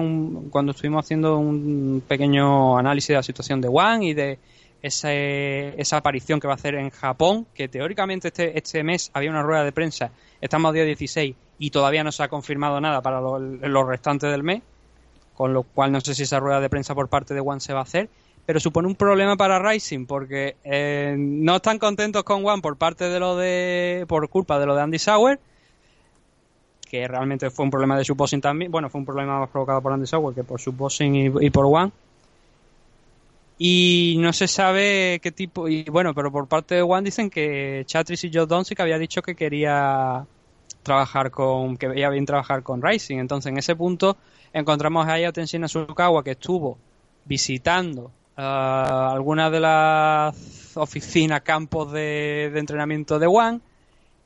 [0.51, 4.39] cuando estuvimos haciendo un pequeño análisis de la situación de One y de
[4.83, 9.43] esa aparición que va a hacer en Japón, que teóricamente este, este mes había una
[9.43, 10.11] rueda de prensa,
[10.41, 14.43] estamos a día 16 y todavía no se ha confirmado nada para los restantes del
[14.43, 14.63] mes,
[15.35, 17.73] con lo cual no sé si esa rueda de prensa por parte de One se
[17.73, 18.09] va a hacer,
[18.45, 23.09] pero supone un problema para Rising porque eh, no están contentos con One por parte
[23.09, 25.39] de lo de por culpa de lo de Andy Sauer
[26.93, 28.71] que realmente fue un problema de su bossing también.
[28.71, 31.65] Bueno, fue un problema más provocado por Andy Sauer que por su bossing y, por
[31.65, 31.91] One.
[33.57, 35.69] Y no se sabe qué tipo.
[35.69, 39.23] Y bueno, pero por parte de One dicen que Chatris y Joe Donsick había dicho
[39.23, 40.27] que quería
[40.83, 41.79] trabajar con.
[41.79, 43.17] que veía bien trabajar con Rising.
[43.17, 44.19] Entonces, en ese punto
[44.53, 46.77] encontramos a Tenshin Asukawa que estuvo
[47.25, 53.61] visitando uh, algunas de las oficinas, campos de, de entrenamiento de One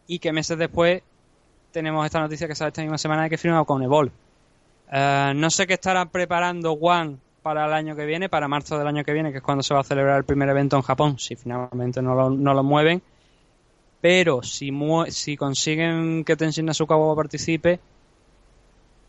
[0.08, 1.04] y que meses después
[1.76, 4.10] tenemos esta noticia que sale esta misma semana de que firmado con Evolve.
[4.90, 8.86] Eh, no sé qué estará preparando One para el año que viene, para marzo del
[8.86, 11.18] año que viene, que es cuando se va a celebrar el primer evento en Japón,
[11.18, 13.02] si finalmente no lo, mueven.
[14.00, 14.72] Pero si,
[15.08, 17.78] si consiguen que Tenshin Nasukawa participe,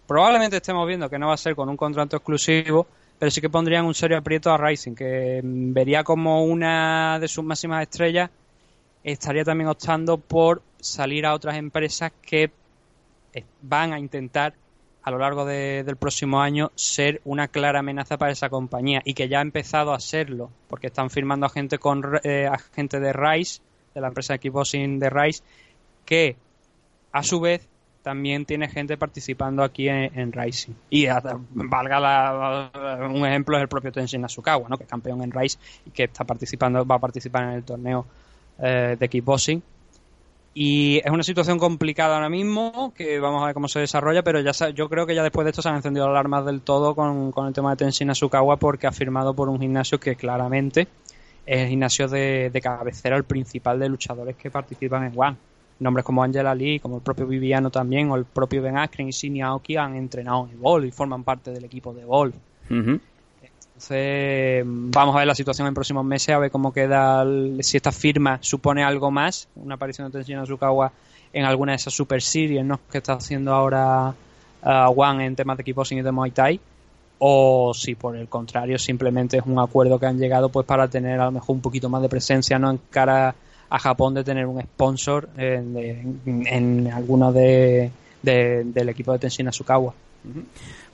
[0.05, 2.85] probablemente estemos viendo que no va a ser con un contrato exclusivo,
[3.17, 7.45] pero sí que pondrían un serio aprieto a Rising, que vería como una de sus
[7.45, 8.29] máximas estrellas
[9.13, 12.51] estaría también optando por salir a otras empresas que
[13.33, 14.53] eh, van a intentar
[15.01, 19.29] a lo largo del próximo año ser una clara amenaza para esa compañía y que
[19.29, 23.61] ya ha empezado a serlo porque están firmando a gente con eh, gente de Rise
[23.95, 25.41] de la empresa de de Rise
[26.03, 26.35] que
[27.13, 27.65] a su vez
[28.03, 31.07] también tiene gente participando aquí en, Rising y
[31.53, 34.77] valga un ejemplo es el propio Tenshin Asukawa ¿no?
[34.77, 38.05] que es campeón en Rise y que está participando va a participar en el torneo
[38.59, 39.61] eh, de kickboxing
[40.59, 44.41] y es una situación complicada ahora mismo, que vamos a ver cómo se desarrolla, pero
[44.41, 46.95] ya yo creo que ya después de esto se han encendido las alarmas del todo
[46.95, 50.87] con, el tema de Tenshin Asukawa porque ha firmado por un gimnasio que claramente
[51.45, 55.37] es el gimnasio de, cabecera, el principal de luchadores que participan en One.
[55.79, 59.11] Nombres como Angela Lee, como el propio Viviano también, o el propio Ben Askren y
[59.11, 62.33] Shinny Aoki han entrenado en Evolve y forman parte del equipo de Evolve.
[63.77, 67.23] Entonces, vamos a ver la situación en próximos meses, a ver cómo queda,
[67.59, 70.91] si esta firma supone algo más, una aparición de Tenshin Asukawa
[71.31, 74.15] en alguna de esas super series que está haciendo ahora
[74.63, 76.59] uh, One en temas de kickboxing y de Muay Thai,
[77.19, 81.19] o si por el contrario simplemente es un acuerdo que han llegado pues para tener
[81.19, 83.35] a lo mejor un poquito más de presencia no en cara
[83.69, 87.91] a Japón de tener un sponsor en, en, alguno de,
[88.23, 89.93] del equipo de Tenshin Asukawa.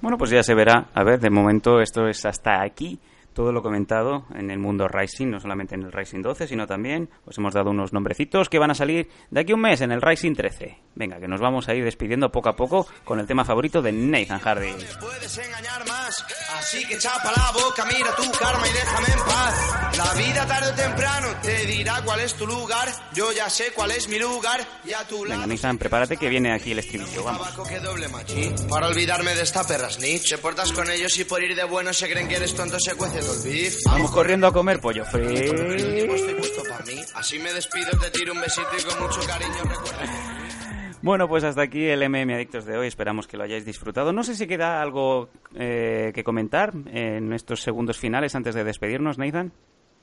[0.02, 0.88] Bueno, pues ya se verá.
[0.94, 3.00] A ver, de momento esto es hasta aquí
[3.34, 7.10] todo lo comentado en el mundo Rising, no solamente en el Rising 12, sino también
[7.26, 9.92] os hemos dado unos nombrecitos que van a salir de aquí a un mes en
[9.92, 10.78] el Rising 13.
[10.96, 13.92] Venga, que nos vamos a ir despidiendo poco a poco con el tema favorito de
[13.92, 14.74] Nathan Hardy.
[15.00, 16.26] Puedes engañar más,
[16.58, 19.98] así que chapa la boca, mira tu karma y déjame en paz.
[19.98, 23.92] La vida tarde o temprano te dirá cuál es tu lugar, yo ya sé cuál
[23.92, 27.48] es mi lugar y a tu Venga, Nathan, prepárate que viene aquí el estribillo, vamos.
[28.70, 31.94] Para olvidarme de esta perra snitch, te portas con ellos y por ir de bueno
[31.94, 32.78] se creen que eres tonto,
[33.86, 35.54] Vamos corriendo a comer pollo frito.
[37.16, 39.64] Así me despido, te tiro un besito y con mucho cariño
[41.02, 42.88] Bueno, pues hasta aquí el MM Adictos de hoy.
[42.88, 44.12] Esperamos que lo hayáis disfrutado.
[44.12, 49.18] No sé si queda algo eh, que comentar en estos segundos finales antes de despedirnos,
[49.18, 49.52] Nathan.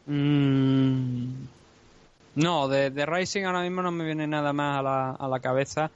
[0.06, 1.44] Mm,
[2.36, 5.40] no, de, de, Rising ahora mismo no me viene nada más a la, a la
[5.40, 5.90] cabeza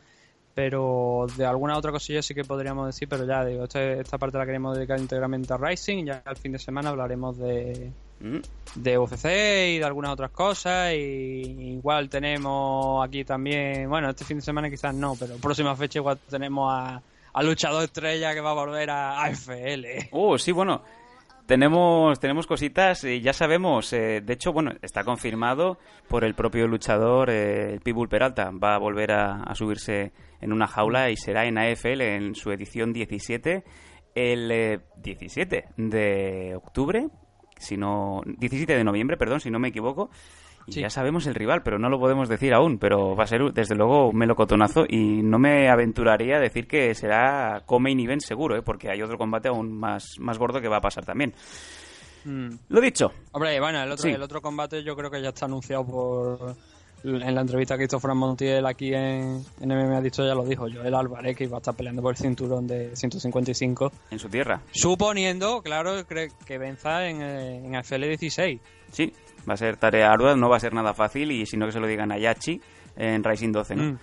[0.54, 4.38] pero de alguna otra cosilla sí que podríamos decir, pero ya digo, este, esta parte
[4.38, 7.90] la queremos dedicar íntegramente a Rising, ya al fin de semana hablaremos de,
[8.20, 8.38] mm.
[8.76, 14.38] de UFC y de algunas otras cosas, y igual tenemos aquí también, bueno, este fin
[14.38, 17.02] de semana quizás no, pero próxima fecha igual tenemos a,
[17.32, 20.08] a Luchador Estrella que va a volver a AFL.
[20.12, 20.82] Uh, sí, bueno,
[21.46, 25.78] tenemos, tenemos cositas y ya sabemos, eh, de hecho, bueno, está confirmado
[26.08, 31.10] por el propio luchador, eh, Pitbull Peralta, va a volver a, subirse en una jaula
[31.10, 33.64] y será en AFL en su edición 17
[34.14, 37.08] el 17 eh, de octubre,
[37.58, 40.10] si no, 17 de noviembre, perdón, si no me equivoco,
[40.66, 42.78] y ya sabemos el rival, pero no lo podemos decir aún.
[42.78, 44.84] Pero va a ser, desde luego, un melocotonazo.
[44.88, 48.62] Y no me aventuraría a decir que será come y event seguro, ¿eh?
[48.62, 51.34] porque hay otro combate aún más, más gordo que va a pasar también.
[52.24, 52.50] Mm.
[52.68, 53.12] Lo dicho.
[53.32, 56.56] Hombre, bueno, el otro, el otro combate yo creo que ya está anunciado por.
[57.04, 60.66] En la entrevista que hizo Fran Montiel aquí en, en MMA dicho ya lo dijo
[60.72, 64.62] Joel Álvarez que iba a estar peleando por el cinturón de 155 en su tierra
[64.70, 68.58] suponiendo claro que venza en, en el FL 16
[68.90, 69.12] sí
[69.48, 71.72] Va a ser tarea ardua, no va a ser nada fácil y si no que
[71.72, 72.60] se lo digan a Yachi
[72.96, 73.82] en Rising 12, ¿no?
[73.84, 73.98] Mm.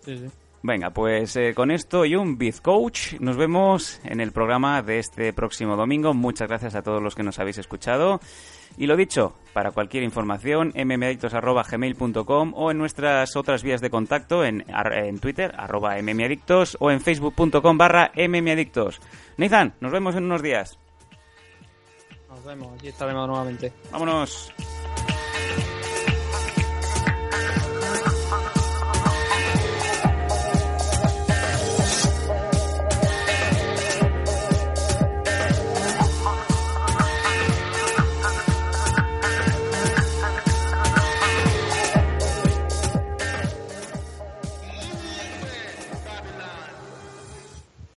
[0.00, 0.26] Sí, sí.
[0.62, 5.32] Venga, pues eh, con esto y un Coach nos vemos en el programa de este
[5.32, 6.14] próximo domingo.
[6.14, 8.20] Muchas gracias a todos los que nos habéis escuchado.
[8.76, 14.64] Y lo dicho, para cualquier información, mmadictos.gmail.com o en nuestras otras vías de contacto en,
[14.92, 19.00] en Twitter, arroba mmadictos o en facebook.com barra mmadictos.
[19.36, 20.78] Nathan, nos vemos en unos días.
[22.48, 23.70] Vemos, aquí estaremos nuevamente.
[23.92, 24.50] Vámonos.